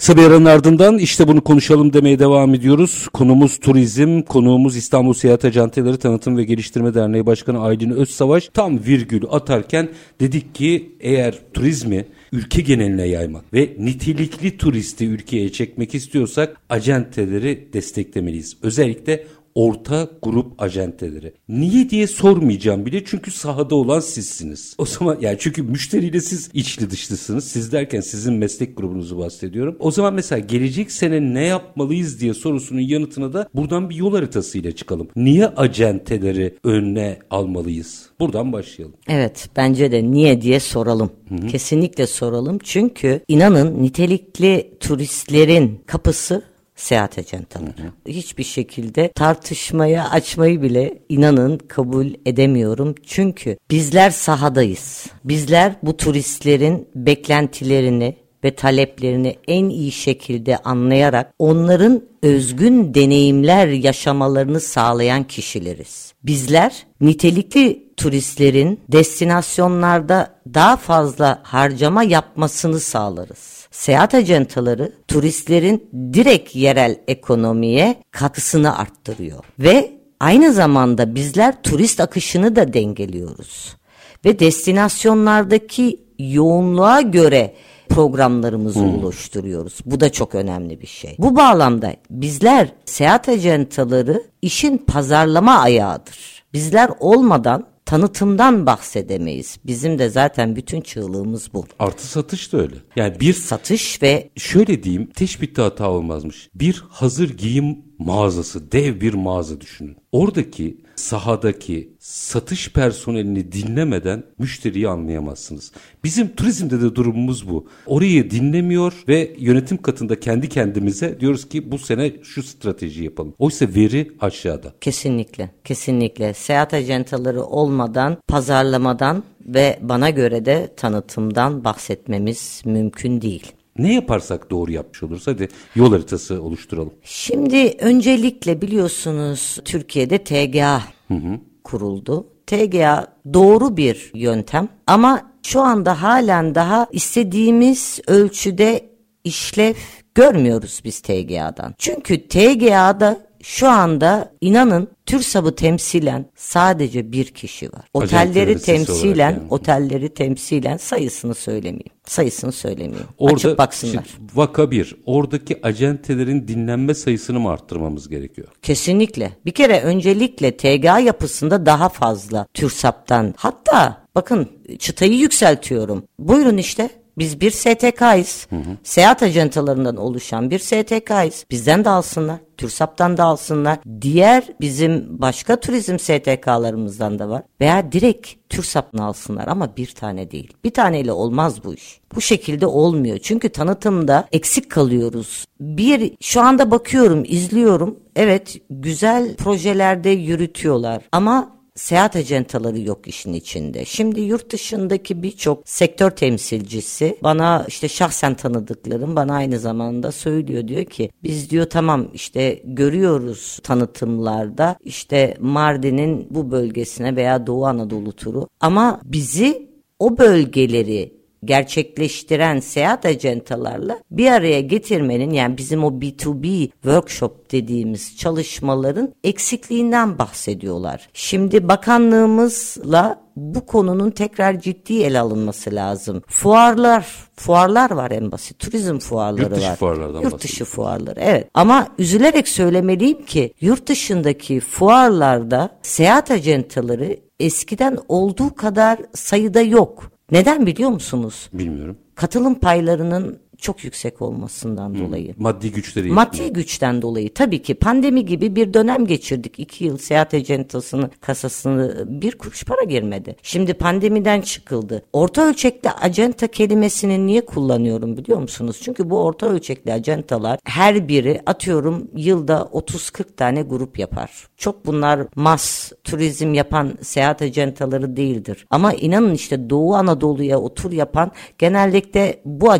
Kısa 0.00 0.16
bir 0.16 0.22
aranın 0.22 0.44
ardından 0.44 0.98
işte 0.98 1.28
bunu 1.28 1.40
konuşalım 1.40 1.92
demeye 1.92 2.18
devam 2.18 2.54
ediyoruz. 2.54 3.08
Konumuz 3.12 3.58
turizm, 3.58 4.22
konuğumuz 4.22 4.76
İstanbul 4.76 5.14
Seyahat 5.14 5.44
Acenteleri 5.44 5.98
Tanıtım 5.98 6.36
ve 6.36 6.44
Geliştirme 6.44 6.94
Derneği 6.94 7.26
Başkanı 7.26 7.60
Aylin 7.60 7.90
Özsavaş. 7.90 8.50
Tam 8.54 8.84
virgül 8.84 9.22
atarken 9.30 9.88
dedik 10.20 10.54
ki 10.54 10.92
eğer 11.00 11.38
turizmi 11.54 12.06
ülke 12.32 12.62
geneline 12.62 13.08
yaymak 13.08 13.52
ve 13.54 13.76
nitelikli 13.78 14.56
turisti 14.56 15.06
ülkeye 15.06 15.52
çekmek 15.52 15.94
istiyorsak 15.94 16.56
acenteleri 16.68 17.68
desteklemeliyiz. 17.72 18.56
Özellikle 18.62 19.24
orta 19.60 20.08
grup 20.22 20.62
acenteleri. 20.62 21.32
Niye 21.48 21.90
diye 21.90 22.06
sormayacağım 22.06 22.86
bile 22.86 23.04
çünkü 23.04 23.30
sahada 23.30 23.74
olan 23.74 24.00
sizsiniz. 24.00 24.74
O 24.78 24.86
zaman 24.86 25.18
yani 25.20 25.36
çünkü 25.40 25.62
müşteriyle 25.62 26.20
siz 26.20 26.50
içli 26.54 26.90
dışlısınız. 26.90 27.44
Siz 27.44 27.72
derken 27.72 28.00
sizin 28.00 28.34
meslek 28.34 28.76
grubunuzu 28.76 29.18
bahsediyorum. 29.18 29.76
O 29.78 29.90
zaman 29.90 30.14
mesela 30.14 30.38
gelecek 30.38 30.92
sene 30.92 31.34
ne 31.34 31.46
yapmalıyız 31.46 32.20
diye 32.20 32.34
sorusunun 32.34 32.80
yanıtına 32.80 33.32
da 33.32 33.48
buradan 33.54 33.90
bir 33.90 33.94
yol 33.94 34.14
haritasıyla 34.14 34.72
çıkalım. 34.72 35.08
Niye 35.16 35.46
acenteleri 35.46 36.54
önüne 36.64 37.18
almalıyız? 37.30 38.06
Buradan 38.20 38.52
başlayalım. 38.52 38.94
Evet 39.08 39.48
bence 39.56 39.92
de 39.92 40.10
niye 40.10 40.42
diye 40.42 40.60
soralım. 40.60 41.10
Hı 41.28 41.34
hı. 41.34 41.46
Kesinlikle 41.46 42.06
soralım. 42.06 42.58
Çünkü 42.62 43.20
inanın 43.28 43.82
nitelikli 43.82 44.70
turistlerin 44.80 45.80
kapısı 45.86 46.50
seyahat 46.80 47.18
ajantaları. 47.18 47.92
Hiçbir 48.06 48.44
şekilde 48.44 49.12
tartışmaya 49.14 50.10
açmayı 50.10 50.62
bile 50.62 51.02
inanın 51.08 51.58
kabul 51.58 52.06
edemiyorum. 52.26 52.94
Çünkü 53.06 53.58
bizler 53.70 54.10
sahadayız. 54.10 55.06
Bizler 55.24 55.72
bu 55.82 55.96
turistlerin 55.96 56.88
beklentilerini 56.94 58.16
ve 58.44 58.54
taleplerini 58.54 59.36
en 59.48 59.64
iyi 59.68 59.92
şekilde 59.92 60.56
anlayarak 60.56 61.34
onların 61.38 62.02
özgün 62.22 62.94
deneyimler 62.94 63.66
yaşamalarını 63.66 64.60
sağlayan 64.60 65.24
kişileriz. 65.24 66.14
Bizler 66.22 66.86
nitelikli 67.00 67.92
turistlerin 67.96 68.80
destinasyonlarda 68.88 70.40
daha 70.54 70.76
fazla 70.76 71.40
harcama 71.42 72.02
yapmasını 72.02 72.80
sağlarız 72.80 73.59
seyahat 73.70 74.14
ajantaları 74.14 74.92
turistlerin 75.08 75.90
direkt 76.12 76.56
yerel 76.56 76.96
ekonomiye 77.08 77.96
katkısını 78.10 78.78
arttırıyor. 78.78 79.44
Ve 79.58 79.92
aynı 80.20 80.52
zamanda 80.52 81.14
bizler 81.14 81.62
turist 81.62 82.00
akışını 82.00 82.56
da 82.56 82.72
dengeliyoruz. 82.72 83.76
Ve 84.24 84.38
destinasyonlardaki 84.38 86.00
yoğunluğa 86.18 87.00
göre 87.00 87.54
programlarımızı 87.88 88.80
hmm. 88.80 88.98
oluşturuyoruz. 88.98 89.78
Bu 89.86 90.00
da 90.00 90.12
çok 90.12 90.34
önemli 90.34 90.80
bir 90.80 90.86
şey. 90.86 91.16
Bu 91.18 91.36
bağlamda 91.36 91.92
bizler 92.10 92.68
seyahat 92.84 93.28
ajantaları 93.28 94.22
işin 94.42 94.78
pazarlama 94.78 95.58
ayağıdır. 95.58 96.44
Bizler 96.52 96.90
olmadan 97.00 97.66
tanıtımdan 97.90 98.66
bahsedemeyiz. 98.66 99.58
Bizim 99.64 99.98
de 99.98 100.08
zaten 100.08 100.56
bütün 100.56 100.80
çığlığımız 100.80 101.54
bu. 101.54 101.64
Artı 101.78 102.06
satış 102.06 102.52
da 102.52 102.58
öyle. 102.58 102.74
Yani 102.96 103.20
bir 103.20 103.32
satış 103.32 104.02
ve 104.02 104.30
şöyle 104.36 104.82
diyeyim 104.82 105.06
teşbitte 105.06 105.62
hata 105.62 105.90
olmazmış. 105.90 106.50
Bir 106.54 106.84
hazır 106.88 107.36
giyim 107.36 107.78
mağazası, 107.98 108.72
dev 108.72 109.00
bir 109.00 109.14
mağaza 109.14 109.60
düşünün. 109.60 109.96
Oradaki 110.12 110.80
sahadaki 111.00 111.92
satış 111.98 112.72
personelini 112.72 113.52
dinlemeden 113.52 114.22
müşteriyi 114.38 114.88
anlayamazsınız. 114.88 115.72
Bizim 116.04 116.28
turizmde 116.28 116.80
de 116.80 116.94
durumumuz 116.94 117.48
bu. 117.48 117.68
Orayı 117.86 118.30
dinlemiyor 118.30 118.92
ve 119.08 119.36
yönetim 119.38 119.82
katında 119.82 120.20
kendi 120.20 120.48
kendimize 120.48 121.20
diyoruz 121.20 121.48
ki 121.48 121.72
bu 121.72 121.78
sene 121.78 122.12
şu 122.22 122.42
strateji 122.42 123.04
yapalım. 123.04 123.34
Oysa 123.38 123.66
veri 123.74 124.12
aşağıda. 124.20 124.72
Kesinlikle, 124.80 125.50
kesinlikle. 125.64 126.34
Seyahat 126.34 126.74
ajantaları 126.74 127.42
olmadan, 127.42 128.16
pazarlamadan 128.28 129.24
ve 129.46 129.78
bana 129.82 130.10
göre 130.10 130.44
de 130.44 130.74
tanıtımdan 130.76 131.64
bahsetmemiz 131.64 132.62
mümkün 132.64 133.20
değil. 133.20 133.52
Ne 133.82 133.94
yaparsak 133.94 134.50
doğru 134.50 134.72
yapmış 134.72 135.02
oluruz? 135.02 135.26
Hadi 135.26 135.48
yol 135.74 135.92
haritası 135.92 136.42
oluşturalım. 136.42 136.92
Şimdi 137.02 137.76
öncelikle 137.78 138.60
biliyorsunuz 138.62 139.58
Türkiye'de 139.64 140.18
TGA 140.18 140.82
hı 141.08 141.14
hı. 141.14 141.40
kuruldu. 141.64 142.26
TGA 142.46 143.06
doğru 143.34 143.76
bir 143.76 144.10
yöntem 144.14 144.68
ama 144.86 145.30
şu 145.42 145.60
anda 145.60 146.02
halen 146.02 146.54
daha 146.54 146.86
istediğimiz 146.92 148.00
ölçüde 148.06 148.90
işlev 149.24 149.74
görmüyoruz 150.14 150.80
biz 150.84 151.00
TGA'dan. 151.00 151.74
Çünkü 151.78 152.28
TGA'da 152.28 153.29
şu 153.42 153.68
anda 153.68 154.32
inanın 154.40 154.88
TÜRSAB'ı 155.06 155.54
temsilen 155.54 156.26
sadece 156.36 157.12
bir 157.12 157.24
kişi 157.24 157.72
var. 157.72 157.84
Otelleri 157.94 158.58
temsilen, 158.58 159.30
yani. 159.30 159.42
otelleri 159.50 160.08
temsilen 160.08 160.76
sayısını 160.76 161.34
söylemeyeyim. 161.34 161.92
Sayısını 162.06 162.52
söylemeyeyim. 162.52 163.06
Orada, 163.18 163.34
Açıp 163.34 163.58
baksınlar. 163.58 164.04
Şimdi, 164.16 164.32
vaka 164.34 164.70
bir, 164.70 164.96
oradaki 165.06 165.66
acentelerin 165.66 166.48
dinlenme 166.48 166.94
sayısını 166.94 167.40
mı 167.40 167.50
arttırmamız 167.50 168.08
gerekiyor? 168.08 168.48
Kesinlikle. 168.62 169.32
Bir 169.46 169.52
kere 169.52 169.80
öncelikle 169.80 170.56
TGA 170.56 170.98
yapısında 170.98 171.66
daha 171.66 171.88
fazla 171.88 172.46
TÜRSAB'dan 172.54 173.34
hatta 173.36 174.06
bakın 174.14 174.48
çıtayı 174.78 175.18
yükseltiyorum. 175.18 176.04
Buyurun 176.18 176.56
işte 176.56 176.90
biz 177.18 177.40
bir 177.40 177.50
STK'yız. 177.50 178.46
Hı 178.50 178.56
hı. 178.56 178.76
Seyahat 178.82 179.22
ajantalarından 179.22 179.96
oluşan 179.96 180.50
bir 180.50 180.58
STK'yız. 180.58 181.44
Bizden 181.50 181.84
de 181.84 181.90
alsınlar. 181.90 182.36
TÜRSAP'tan 182.56 183.16
da 183.16 183.24
alsınlar. 183.24 183.78
Diğer 184.00 184.44
bizim 184.60 185.06
başka 185.08 185.60
turizm 185.60 185.98
STK'larımızdan 185.98 187.18
da 187.18 187.28
var. 187.28 187.42
Veya 187.60 187.92
direkt 187.92 188.28
TÜRSAP'tan 188.48 188.98
alsınlar 188.98 189.48
ama 189.48 189.76
bir 189.76 189.86
tane 189.86 190.30
değil. 190.30 190.52
Bir 190.64 190.70
taneyle 190.70 191.12
olmaz 191.12 191.64
bu 191.64 191.74
iş. 191.74 192.00
Bu 192.14 192.20
şekilde 192.20 192.66
olmuyor. 192.66 193.18
Çünkü 193.18 193.48
tanıtımda 193.48 194.28
eksik 194.32 194.70
kalıyoruz. 194.70 195.44
Bir 195.60 196.12
şu 196.20 196.40
anda 196.40 196.70
bakıyorum, 196.70 197.24
izliyorum. 197.26 197.96
Evet 198.16 198.56
güzel 198.70 199.36
projelerde 199.36 200.10
yürütüyorlar 200.10 201.02
ama 201.12 201.59
seyahat 201.80 202.16
acentaları 202.16 202.80
yok 202.80 203.08
işin 203.08 203.32
içinde. 203.32 203.84
Şimdi 203.84 204.20
yurt 204.20 204.52
dışındaki 204.52 205.22
birçok 205.22 205.68
sektör 205.68 206.10
temsilcisi 206.10 207.16
bana 207.22 207.64
işte 207.68 207.88
şahsen 207.88 208.34
tanıdıklarım 208.34 209.16
bana 209.16 209.34
aynı 209.34 209.58
zamanda 209.58 210.12
söylüyor 210.12 210.68
diyor 210.68 210.84
ki 210.84 211.10
biz 211.22 211.50
diyor 211.50 211.66
tamam 211.70 212.08
işte 212.14 212.62
görüyoruz 212.64 213.58
tanıtımlarda 213.62 214.76
işte 214.84 215.36
Mardin'in 215.40 216.26
bu 216.30 216.50
bölgesine 216.50 217.16
veya 217.16 217.46
Doğu 217.46 217.66
Anadolu 217.66 218.12
turu 218.12 218.48
ama 218.60 219.00
bizi 219.04 219.70
o 219.98 220.18
bölgeleri 220.18 221.19
gerçekleştiren 221.44 222.60
seyahat 222.60 223.06
acentalarla 223.06 223.98
bir 224.10 224.30
araya 224.30 224.60
getirmenin 224.60 225.30
yani 225.30 225.58
bizim 225.58 225.84
o 225.84 225.88
B2B 225.88 226.70
workshop 226.70 227.52
dediğimiz 227.52 228.16
çalışmaların 228.16 229.14
eksikliğinden 229.24 230.18
bahsediyorlar. 230.18 231.08
Şimdi 231.12 231.68
bakanlığımızla 231.68 233.20
bu 233.36 233.66
konunun 233.66 234.10
tekrar 234.10 234.60
ciddi 234.60 235.02
ele 235.02 235.20
alınması 235.20 235.74
lazım. 235.74 236.22
Fuarlar, 236.26 237.06
fuarlar 237.36 237.90
var 237.90 238.10
en 238.10 238.32
basit. 238.32 238.58
Turizm 238.58 238.98
fuarları 238.98 239.42
yurt 239.42 239.56
dışı 239.56 239.68
var. 239.68 239.76
Fuarlardan 239.76 240.20
yurt 240.20 240.42
dışı 240.42 240.64
fuarları 240.64 241.20
evet. 241.20 241.48
Ama 241.54 241.88
üzülerek 241.98 242.48
söylemeliyim 242.48 243.24
ki 243.24 243.54
yurt 243.60 243.88
dışındaki 243.88 244.60
fuarlarda 244.60 245.70
seyahat 245.82 246.30
acentaları 246.30 247.16
eskiden 247.40 247.98
olduğu 248.08 248.54
kadar 248.54 248.98
sayıda 249.14 249.60
yok. 249.60 250.10
Neden 250.32 250.66
biliyor 250.66 250.90
musunuz? 250.90 251.50
Bilmiyorum. 251.52 251.96
Katılım 252.14 252.54
paylarının 252.54 253.38
çok 253.60 253.84
yüksek 253.84 254.22
olmasından 254.22 254.88
hmm. 254.88 255.06
dolayı. 255.06 255.34
Maddi 255.38 255.72
güçleri. 255.72 256.12
Maddi 256.12 256.36
yetmiyor. 256.36 256.54
güçten 256.54 257.02
dolayı 257.02 257.34
tabii 257.34 257.62
ki 257.62 257.74
pandemi 257.74 258.24
gibi 258.24 258.56
bir 258.56 258.74
dönem 258.74 259.06
geçirdik. 259.06 259.58
iki 259.58 259.84
yıl 259.84 259.98
seyahat 259.98 260.34
acentasını 260.34 261.10
kasasını 261.20 262.04
bir 262.08 262.38
kuruş 262.38 262.64
para 262.64 262.82
girmedi. 262.82 263.36
Şimdi 263.42 263.74
pandemiden 263.74 264.40
çıkıldı. 264.40 265.02
Orta 265.12 265.48
ölçekli 265.48 265.90
acenta 265.90 266.46
kelimesini 266.46 267.26
niye 267.26 267.44
kullanıyorum 267.44 268.16
biliyor 268.16 268.40
musunuz? 268.40 268.80
Çünkü 268.82 269.10
bu 269.10 269.18
orta 269.18 269.46
ölçekli 269.46 269.92
acentalar 269.92 270.58
her 270.64 271.08
biri 271.08 271.40
atıyorum 271.46 272.10
yılda 272.16 272.68
30-40 272.72 273.36
tane 273.36 273.62
grup 273.62 273.98
yapar. 273.98 274.30
Çok 274.56 274.86
bunlar 274.86 275.26
mas 275.34 275.92
turizm 276.04 276.54
yapan 276.54 276.92
seyahat 277.02 277.42
acentaları 277.42 278.16
değildir. 278.16 278.66
Ama 278.70 278.92
inanın 278.92 279.34
işte 279.34 279.70
Doğu 279.70 279.94
Anadolu'ya 279.94 280.60
otur 280.60 280.92
yapan 280.92 281.32
genellikle 281.58 282.40
bu 282.44 282.70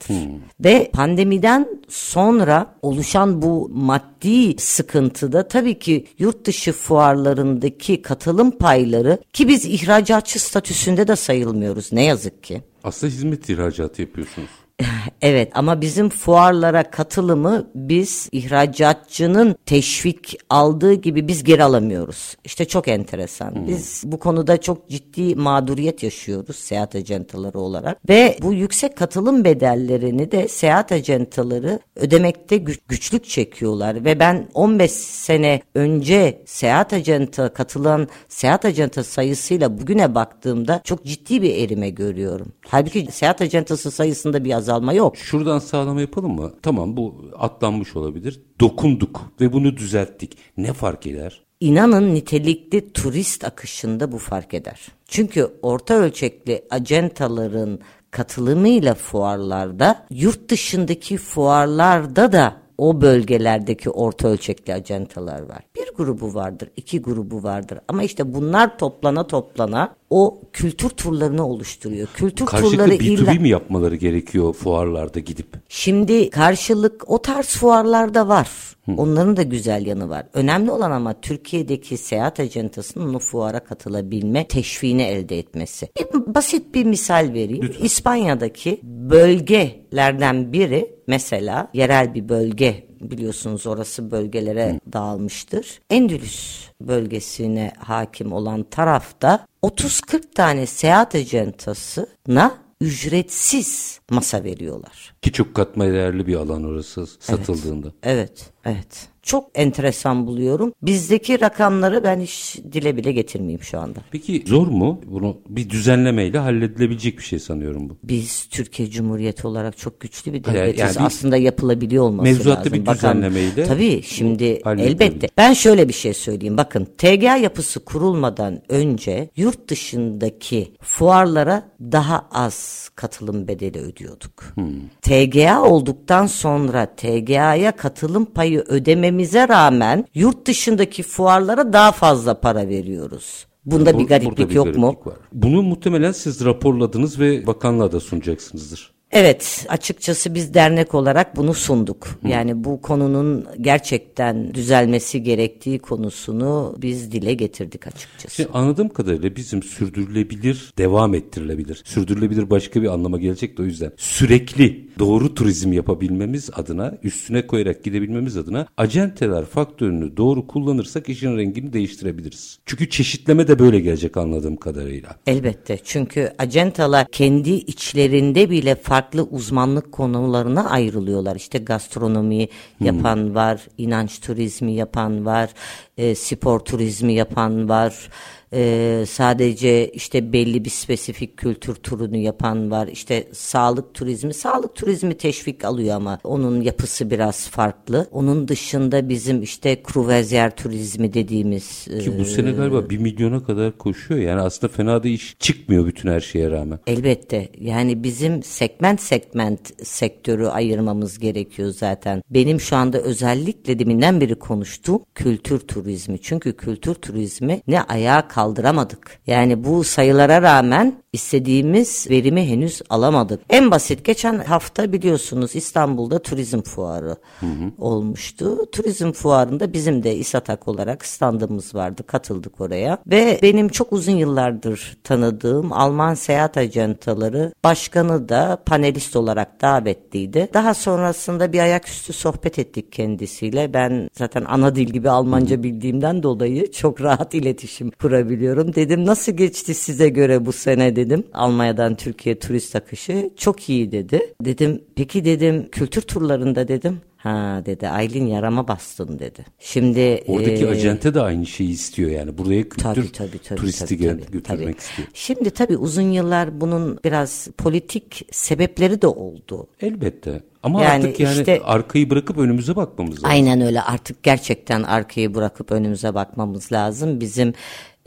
acentalardır. 0.00 0.30
Hmm. 0.30 0.40
Ve 0.60 0.90
pandemiden 0.92 1.68
sonra 1.88 2.74
oluşan 2.82 3.42
bu 3.42 3.70
maddi 3.74 4.58
sıkıntıda 4.58 5.48
tabii 5.48 5.78
ki 5.78 6.06
yurt 6.18 6.44
dışı 6.44 6.72
fuarlarındaki 6.72 8.02
katılım 8.02 8.50
payları 8.50 9.18
ki 9.32 9.48
biz 9.48 9.64
ihracatçı 9.64 10.42
statüsünde 10.42 11.08
de 11.08 11.16
sayılmıyoruz 11.16 11.92
ne 11.92 12.04
yazık 12.04 12.42
ki. 12.42 12.62
Aslında 12.84 13.12
hizmet 13.12 13.48
ihracatı 13.48 14.02
yapıyorsunuz. 14.02 14.50
Evet 15.22 15.52
ama 15.54 15.80
bizim 15.80 16.08
fuarlara 16.08 16.90
katılımı 16.90 17.70
biz 17.74 18.28
ihracatçının 18.32 19.56
teşvik 19.66 20.38
aldığı 20.50 20.94
gibi 20.94 21.28
biz 21.28 21.44
geri 21.44 21.64
alamıyoruz. 21.64 22.36
İşte 22.44 22.64
çok 22.64 22.88
enteresan. 22.88 23.54
Hmm. 23.54 23.68
Biz 23.68 24.02
bu 24.06 24.18
konuda 24.18 24.60
çok 24.60 24.88
ciddi 24.88 25.34
mağduriyet 25.34 26.02
yaşıyoruz 26.02 26.56
seyahat 26.56 26.94
ajantaları 26.94 27.58
olarak 27.58 28.08
ve 28.08 28.38
bu 28.42 28.52
yüksek 28.52 28.96
katılım 28.96 29.44
bedellerini 29.44 30.32
de 30.32 30.48
seyahat 30.48 30.92
ajantaları 30.92 31.80
ödemekte 31.96 32.56
güç, 32.56 32.80
güçlük 32.88 33.24
çekiyorlar 33.24 34.04
ve 34.04 34.20
ben 34.20 34.48
15 34.54 34.90
sene 34.90 35.62
önce 35.74 36.42
seyahat 36.46 36.92
ajanta 36.92 37.52
katılan 37.52 38.08
seyahat 38.28 38.64
ajanta 38.64 39.04
sayısıyla 39.04 39.78
bugüne 39.80 40.14
baktığımda 40.14 40.80
çok 40.84 41.04
ciddi 41.04 41.42
bir 41.42 41.54
erime 41.54 41.90
görüyorum. 41.90 42.52
Halbuki 42.68 43.08
seyahat 43.12 43.40
ajantası 43.40 43.90
sayısında 43.90 44.44
bir 44.44 44.52
azalma 44.52 44.69
yok. 44.92 45.16
Şuradan 45.16 45.58
sağlama 45.58 46.00
yapalım 46.00 46.34
mı? 46.34 46.52
Tamam 46.62 46.96
bu 46.96 47.24
atlanmış 47.38 47.96
olabilir. 47.96 48.40
Dokunduk 48.60 49.20
ve 49.40 49.52
bunu 49.52 49.76
düzelttik. 49.76 50.38
Ne 50.56 50.72
fark 50.72 51.06
eder? 51.06 51.42
İnanın 51.60 52.14
nitelikli 52.14 52.92
turist 52.92 53.44
akışında 53.44 54.12
bu 54.12 54.18
fark 54.18 54.54
eder. 54.54 54.88
Çünkü 55.08 55.50
orta 55.62 55.94
ölçekli 55.94 56.62
acentaların 56.70 57.80
katılımıyla 58.10 58.94
fuarlarda 58.94 60.06
yurt 60.10 60.48
dışındaki 60.48 61.16
fuarlarda 61.16 62.32
da 62.32 62.56
o 62.80 63.00
bölgelerdeki 63.00 63.90
orta 63.90 64.28
ölçekli 64.28 64.74
acentalar 64.74 65.42
var. 65.42 65.60
Bir 65.76 65.96
grubu 65.96 66.34
vardır, 66.34 66.68
iki 66.76 67.02
grubu 67.02 67.42
vardır. 67.42 67.78
Ama 67.88 68.02
işte 68.02 68.34
bunlar 68.34 68.78
toplana 68.78 69.26
toplana 69.26 69.94
o 70.10 70.40
kültür 70.52 70.88
turlarını 70.88 71.46
oluşturuyor. 71.46 72.08
Kültür 72.14 72.46
Karşılıklı 72.46 72.76
turları 72.76 72.94
B2B 72.94 73.04
illa... 73.04 73.34
mi 73.34 73.48
yapmaları 73.48 73.96
gerekiyor 73.96 74.52
fuarlarda 74.52 75.20
gidip? 75.20 75.46
Şimdi 75.68 76.30
karşılık 76.30 77.10
o 77.10 77.22
tarz 77.22 77.46
fuarlarda 77.46 78.28
var. 78.28 78.48
Hı. 78.86 78.92
Onların 78.96 79.36
da 79.36 79.42
güzel 79.42 79.86
yanı 79.86 80.08
var. 80.08 80.26
Önemli 80.34 80.70
olan 80.70 80.90
ama 80.90 81.20
Türkiye'deki 81.20 81.96
seyahat 81.96 82.40
ajantasının 82.40 83.14
o 83.14 83.18
fuara 83.18 83.60
katılabilme 83.60 84.48
teşviğini 84.48 85.02
elde 85.02 85.38
etmesi. 85.38 85.88
Bir, 85.98 86.34
basit 86.34 86.74
bir 86.74 86.84
misal 86.84 87.30
vereyim. 87.34 87.62
Lütfen. 87.62 87.84
İspanya'daki 87.84 88.80
bölgelerden 89.10 90.52
biri 90.52 90.94
mesela 91.06 91.68
yerel 91.74 92.14
bir 92.14 92.28
bölge 92.28 92.86
biliyorsunuz 93.00 93.66
orası 93.66 94.10
bölgelere 94.10 94.72
Hı. 94.72 94.92
dağılmıştır. 94.92 95.80
Endülüs 95.90 96.68
bölgesine 96.80 97.72
hakim 97.78 98.32
olan 98.32 98.62
tarafta 98.62 99.46
30-40 99.62 100.34
tane 100.34 100.66
seyahat 100.66 101.14
ajantasına 101.14 102.54
ücretsiz 102.80 104.00
masa 104.10 104.44
veriyorlar. 104.44 105.14
Ki 105.22 105.32
çok 105.32 105.54
katma 105.54 105.84
değerli 105.84 106.26
bir 106.26 106.34
alan 106.34 106.64
orası 106.64 107.06
satıldığında. 107.06 107.92
Evet, 108.02 108.30
evet. 108.30 108.52
Evet 108.64 109.10
çok 109.22 109.50
enteresan 109.54 110.26
buluyorum. 110.26 110.72
Bizdeki 110.82 111.40
rakamları 111.40 112.04
ben 112.04 112.20
hiç 112.20 112.58
dile 112.72 112.96
bile 112.96 113.12
getirmeyeyim 113.12 113.62
şu 113.62 113.80
anda. 113.80 113.98
Peki 114.10 114.44
zor 114.46 114.66
mu? 114.66 115.00
Bunu 115.06 115.36
bir 115.48 115.70
düzenlemeyle 115.70 116.38
halledilebilecek 116.38 117.18
bir 117.18 117.22
şey 117.22 117.38
sanıyorum 117.38 117.88
bu. 117.90 117.96
Biz 118.02 118.48
Türkiye 118.50 118.90
Cumhuriyeti 118.90 119.46
olarak 119.46 119.78
çok 119.78 120.00
güçlü 120.00 120.32
bir 120.32 120.44
devletiz. 120.44 120.80
Yani 120.80 121.06
Aslında 121.06 121.36
yapılabiliyor 121.36 122.04
olması 122.04 122.22
mevzuatta 122.22 122.60
lazım. 122.60 122.72
bir 122.72 122.86
düzenlemeyle. 122.86 123.50
Bakın, 123.50 123.68
tabii 123.68 124.02
şimdi 124.02 124.44
elbette. 124.66 125.28
Ben 125.36 125.52
şöyle 125.52 125.88
bir 125.88 125.92
şey 125.92 126.14
söyleyeyim. 126.14 126.56
Bakın 126.56 126.88
TGA 126.98 127.36
yapısı 127.36 127.84
kurulmadan 127.84 128.62
önce 128.68 129.30
yurt 129.36 129.68
dışındaki 129.68 130.72
fuarlara 130.80 131.70
daha 131.80 132.28
az 132.30 132.90
katılım 132.94 133.48
bedeli 133.48 133.78
ödüyorduk. 133.78 134.44
Hmm. 134.54 134.70
TGA 135.02 135.62
olduktan 135.62 136.26
sonra 136.26 136.86
TGA'ya 136.96 137.72
katılım 137.72 138.24
payı 138.24 138.49
ödememiz 138.58 139.20
vermemize 139.20 139.48
rağmen 139.48 140.04
yurt 140.14 140.46
dışındaki 140.46 141.02
fuarlara 141.02 141.72
daha 141.72 141.92
fazla 141.92 142.40
para 142.40 142.68
veriyoruz. 142.68 143.46
Bunda 143.64 143.94
Bu, 143.94 143.98
bir 143.98 144.06
gariplik 144.06 144.50
bir 144.50 144.54
yok 144.54 144.64
gariplik 144.64 144.82
mu? 144.82 145.12
Var. 145.12 145.16
Bunu 145.32 145.62
muhtemelen 145.62 146.12
siz 146.12 146.44
raporladınız 146.44 147.20
ve 147.20 147.46
bakanlığa 147.46 147.92
da 147.92 148.00
sunacaksınızdır. 148.00 148.92
Evet 149.12 149.66
açıkçası 149.68 150.34
biz 150.34 150.54
dernek 150.54 150.94
olarak 150.94 151.36
bunu 151.36 151.54
sunduk. 151.54 152.06
Hı. 152.22 152.28
Yani 152.28 152.64
bu 152.64 152.82
konunun 152.82 153.46
gerçekten 153.60 154.54
düzelmesi 154.54 155.22
gerektiği 155.22 155.78
konusunu 155.78 156.76
biz 156.78 157.12
dile 157.12 157.34
getirdik 157.34 157.86
açıkçası. 157.86 158.34
Şimdi 158.34 158.48
anladığım 158.52 158.88
kadarıyla 158.88 159.36
bizim 159.36 159.62
sürdürülebilir, 159.62 160.72
devam 160.78 161.14
ettirilebilir. 161.14 161.82
Sürdürülebilir 161.84 162.50
başka 162.50 162.82
bir 162.82 162.88
anlama 162.88 163.18
gelecek 163.18 163.58
de 163.58 163.62
o 163.62 163.64
yüzden. 163.64 163.92
Sürekli 163.96 164.88
doğru 164.98 165.34
turizm 165.34 165.72
yapabilmemiz 165.72 166.50
adına, 166.52 166.98
üstüne 167.02 167.46
koyarak 167.46 167.84
gidebilmemiz 167.84 168.36
adına 168.36 168.66
acenteler 168.76 169.44
faktörünü 169.44 170.16
doğru 170.16 170.46
kullanırsak 170.46 171.08
işin 171.08 171.36
rengini 171.36 171.72
değiştirebiliriz. 171.72 172.58
Çünkü 172.66 172.90
çeşitleme 172.90 173.48
de 173.48 173.58
böyle 173.58 173.80
gelecek 173.80 174.16
anladığım 174.16 174.56
kadarıyla. 174.56 175.16
Elbette. 175.26 175.78
Çünkü 175.84 176.32
acentalar 176.38 177.06
kendi 177.12 177.50
içlerinde 177.50 178.50
bile 178.50 178.74
farklı 178.74 178.99
uzmanlık 179.22 179.92
konularına 179.92 180.70
ayrılıyorlar. 180.70 181.36
İşte 181.36 181.58
gastronomi 181.58 182.48
yapan 182.80 183.16
hmm. 183.16 183.34
var, 183.34 183.66
inanç 183.78 184.20
turizmi 184.20 184.72
yapan 184.72 185.26
var, 185.26 185.50
e, 185.96 186.14
spor 186.14 186.60
turizmi 186.60 187.12
yapan 187.12 187.68
var 187.68 188.08
e, 188.52 189.04
sadece 189.08 189.88
işte 189.88 190.32
belli 190.32 190.64
bir 190.64 190.70
spesifik 190.70 191.36
kültür 191.36 191.74
turunu 191.74 192.16
yapan 192.16 192.70
var. 192.70 192.88
İşte 192.88 193.28
sağlık 193.32 193.94
turizmi, 193.94 194.34
sağlık 194.34 194.74
turizmi 194.74 195.14
teşvik 195.14 195.64
alıyor 195.64 195.96
ama 195.96 196.18
onun 196.24 196.60
yapısı 196.60 197.10
biraz 197.10 197.48
farklı. 197.48 198.08
Onun 198.12 198.48
dışında 198.48 199.08
bizim 199.08 199.42
işte 199.42 199.82
kruvaziyer 199.82 200.56
turizmi 200.56 201.14
dediğimiz. 201.14 201.84
Ki 201.84 202.18
bu 202.18 202.22
e, 202.22 202.24
sene 202.24 202.52
galiba 202.52 202.90
bir 202.90 202.98
milyona 202.98 203.44
kadar 203.44 203.78
koşuyor. 203.78 204.20
Yani 204.20 204.40
aslında 204.40 204.72
fena 204.72 205.02
da 205.02 205.08
iş 205.08 205.36
çıkmıyor 205.38 205.86
bütün 205.86 206.08
her 206.08 206.20
şeye 206.20 206.50
rağmen. 206.50 206.78
Elbette. 206.86 207.48
Yani 207.60 208.02
bizim 208.04 208.42
segment 208.42 209.00
segment 209.00 209.86
sektörü 209.86 210.46
ayırmamız 210.46 211.18
gerekiyor 211.18 211.70
zaten. 211.70 212.22
Benim 212.30 212.60
şu 212.60 212.76
anda 212.76 212.98
özellikle 212.98 213.78
deminden 213.78 214.20
beri 214.20 214.34
konuştuğum 214.34 215.02
kültür 215.14 215.58
turizmi. 215.58 216.20
Çünkü 216.20 216.56
kültür 216.56 216.94
turizmi 216.94 217.60
ne 217.68 217.82
ayağa 217.82 218.28
kalk 218.28 218.39
kaldıramadık. 218.40 219.18
Yani 219.26 219.64
bu 219.64 219.84
sayılara 219.84 220.42
rağmen 220.42 220.94
istediğimiz 221.12 222.06
verimi 222.10 222.48
henüz 222.48 222.82
alamadık. 222.90 223.40
En 223.50 223.70
basit 223.70 224.04
geçen 224.04 224.38
hafta 224.38 224.92
biliyorsunuz 224.92 225.56
İstanbul'da 225.56 226.18
turizm 226.18 226.62
fuarı 226.62 227.16
hı 227.40 227.46
hı. 227.46 227.72
olmuştu. 227.78 228.70
Turizm 228.72 229.12
fuarında 229.12 229.72
bizim 229.72 230.02
de 230.02 230.16
İSATAK 230.16 230.68
olarak 230.68 231.06
standımız 231.06 231.74
vardı. 231.74 232.02
Katıldık 232.06 232.60
oraya 232.60 232.98
ve 233.06 233.38
benim 233.42 233.68
çok 233.68 233.92
uzun 233.92 234.12
yıllardır 234.12 234.96
tanıdığım 235.04 235.72
Alman 235.72 236.14
seyahat 236.14 236.56
ajantaları 236.56 237.52
başkanı 237.64 238.28
da 238.28 238.62
panelist 238.66 239.16
olarak 239.16 239.62
davetliydi. 239.62 240.48
Daha 240.54 240.74
sonrasında 240.74 241.52
bir 241.52 241.58
ayaküstü 241.58 242.12
sohbet 242.12 242.58
ettik 242.58 242.92
kendisiyle. 242.92 243.74
Ben 243.74 244.08
zaten 244.18 244.44
ana 244.48 244.74
dil 244.74 244.86
gibi 244.86 245.10
Almanca 245.10 245.62
bildiğimden 245.62 246.22
dolayı 246.22 246.72
çok 246.72 247.02
rahat 247.02 247.34
iletişim 247.34 247.90
kurabiliyorum. 247.90 248.29
Dedim 248.74 249.06
nasıl 249.06 249.32
geçti 249.32 249.74
size 249.74 250.08
göre 250.08 250.46
bu 250.46 250.52
sene 250.52 250.96
dedim. 250.96 251.24
Almanya'dan 251.34 251.94
Türkiye 251.94 252.38
turist 252.38 252.76
akışı 252.76 253.30
çok 253.36 253.68
iyi 253.68 253.92
dedi. 253.92 254.34
Dedim 254.44 254.84
peki 254.96 255.24
dedim 255.24 255.68
kültür 255.72 256.02
turlarında 256.02 256.68
dedim 256.68 257.00
Ha 257.22 257.62
dedi 257.66 257.88
Aylin 257.88 258.26
yarama 258.26 258.68
bastın 258.68 259.18
dedi. 259.18 259.44
Şimdi 259.58 260.24
Oradaki 260.26 260.64
e, 260.64 260.68
acente 260.68 261.14
de 261.14 261.20
aynı 261.20 261.46
şeyi 261.46 261.70
istiyor 261.70 262.10
yani. 262.10 262.38
Buraya 262.38 262.62
kültür 262.62 262.82
Tabii, 262.82 263.12
tabii, 263.12 263.38
tabii, 263.38 263.58
turisti 263.58 263.96
tabii, 263.96 264.08
tabii, 264.08 264.30
götürmek 264.32 264.64
tabii. 264.64 264.76
istiyor. 264.78 265.08
Şimdi 265.14 265.50
tabii 265.50 265.76
uzun 265.76 266.02
yıllar 266.02 266.60
bunun 266.60 266.98
biraz 267.04 267.48
politik 267.58 268.26
sebepleri 268.30 269.02
de 269.02 269.06
oldu. 269.06 269.66
Elbette. 269.80 270.42
Ama 270.62 270.82
Yani 270.82 271.04
artık 271.06 271.20
yani 271.20 271.38
işte- 271.38 271.60
arkayı 271.64 272.10
bırakıp 272.10 272.38
önümüze 272.38 272.76
bakmamız 272.76 273.14
lazım. 273.14 273.30
Aynen 273.30 273.60
öyle 273.60 273.82
artık 273.82 274.22
gerçekten 274.22 274.82
arkayı 274.82 275.34
bırakıp 275.34 275.72
önümüze 275.72 276.14
bakmamız 276.14 276.72
lazım. 276.72 277.20
Bizim 277.20 277.54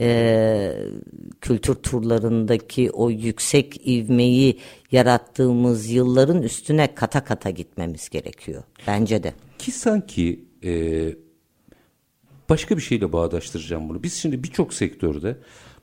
e, 0.00 0.72
kültür 1.40 1.74
turlarındaki 1.74 2.90
o 2.90 3.10
yüksek 3.10 3.86
ivmeyi 3.86 4.58
yarattığımız 4.92 5.90
yılların 5.90 6.42
üstüne 6.42 6.94
kata 6.94 7.24
kata 7.24 7.50
gitmemiz 7.50 8.08
gerekiyor. 8.08 8.62
Bence 8.86 9.22
de. 9.22 9.34
Ki 9.58 9.70
sanki 9.70 10.44
e, 10.64 10.72
başka 12.48 12.76
bir 12.76 12.82
şeyle 12.82 13.12
bağdaştıracağım 13.12 13.88
bunu. 13.88 14.02
Biz 14.02 14.14
şimdi 14.14 14.42
birçok 14.42 14.74
sektörde 14.74 15.36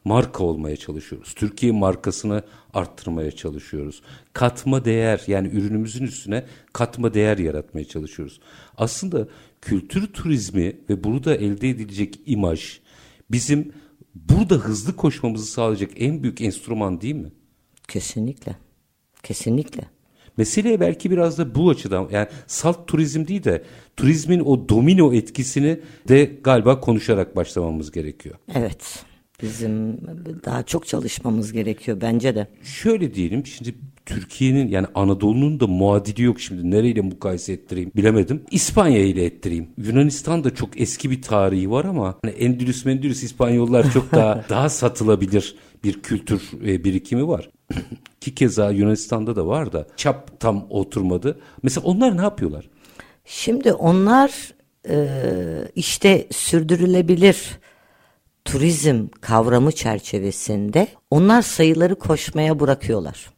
marka 0.06 0.43
olmaya 0.43 0.76
çalışıyoruz. 0.76 1.34
Türkiye 1.34 1.71
markasını 1.71 2.43
arttırmaya 2.74 3.32
çalışıyoruz. 3.32 4.02
Katma 4.34 4.86
değer 4.86 5.24
yani 5.28 5.47
ürünümüzün 5.47 6.04
üstüne 6.06 6.45
katma 6.74 7.13
değer 7.13 7.38
yaratmaya 7.38 7.86
çalışıyoruz. 7.86 8.39
Aslında 8.78 9.28
kültür 9.62 10.08
turizmi 10.08 10.76
ve 10.89 11.04
burada 11.04 11.36
elde 11.36 11.69
edilecek 11.69 12.19
imaj 12.26 12.80
bizim 13.32 13.71
burada 14.15 14.56
hızlı 14.56 14.95
koşmamızı 14.95 15.45
sağlayacak 15.45 15.91
en 15.95 16.24
büyük 16.24 16.41
enstrüman 16.41 17.02
değil 17.02 17.15
mi? 17.15 17.32
Kesinlikle. 17.88 18.56
Kesinlikle. 19.24 19.84
Meseleye 20.38 20.80
belki 20.80 21.12
biraz 21.12 21.38
da 21.38 21.56
bu 21.56 21.69
açıdan 21.69 22.10
yani 22.12 22.28
salt 22.47 22.88
turizm 22.88 23.28
değil 23.28 23.43
de 23.43 23.63
turizmin 23.97 24.39
o 24.39 24.69
domino 24.69 25.13
etkisini 25.13 25.80
de 26.08 26.39
galiba 26.43 26.80
konuşarak 26.80 27.36
başlamamız 27.36 27.91
gerekiyor. 27.91 28.36
Evet. 28.56 29.06
Bizim 29.41 29.97
daha 30.45 30.63
çok 30.63 30.88
çalışmamız 30.88 31.52
gerekiyor 31.52 32.02
bence 32.02 32.36
de. 32.36 32.47
Şöyle 32.63 33.13
diyelim 33.13 33.45
şimdi 33.45 33.76
Türkiye'nin 34.13 34.67
yani 34.67 34.88
Anadolu'nun 34.95 35.60
da 35.60 35.67
muadili 35.67 36.24
yok 36.24 36.39
şimdi 36.39 36.71
nereyle 36.71 37.02
mukayese 37.02 37.54
ettireyim 37.54 37.91
bilemedim. 37.95 38.43
İspanya 38.52 39.06
ile 39.06 39.26
ettireyim. 39.26 39.69
Yunanistan 39.78 40.43
da 40.43 40.56
çok 40.56 40.82
eski 40.82 41.12
bir 41.12 41.21
tarihi 41.21 41.71
var 41.71 41.86
ama 41.86 42.15
hani 42.24 42.34
Endülüs 42.34 42.86
Mendülüs 42.86 43.24
İspanyollar 43.24 43.91
çok 43.91 44.12
daha 44.12 44.45
daha 44.50 44.69
satılabilir 44.69 45.56
bir 45.84 46.02
kültür 46.02 46.41
e, 46.65 46.84
birikimi 46.84 47.28
var. 47.28 47.50
Ki 48.21 48.36
keza 48.36 48.71
Yunanistan'da 48.71 49.36
da 49.36 49.47
var 49.47 49.74
da 49.74 49.88
çap 49.97 50.39
tam 50.39 50.67
oturmadı. 50.69 51.39
Mesela 51.63 51.88
onlar 51.88 52.17
ne 52.17 52.21
yapıyorlar? 52.21 52.69
Şimdi 53.26 53.74
onlar 53.74 54.32
e, 54.89 55.08
işte 55.76 56.28
sürdürülebilir 56.32 57.38
turizm 58.45 59.08
kavramı 59.21 59.71
çerçevesinde 59.71 60.88
onlar 61.10 61.41
sayıları 61.41 61.95
koşmaya 61.95 62.60
bırakıyorlar. 62.60 63.32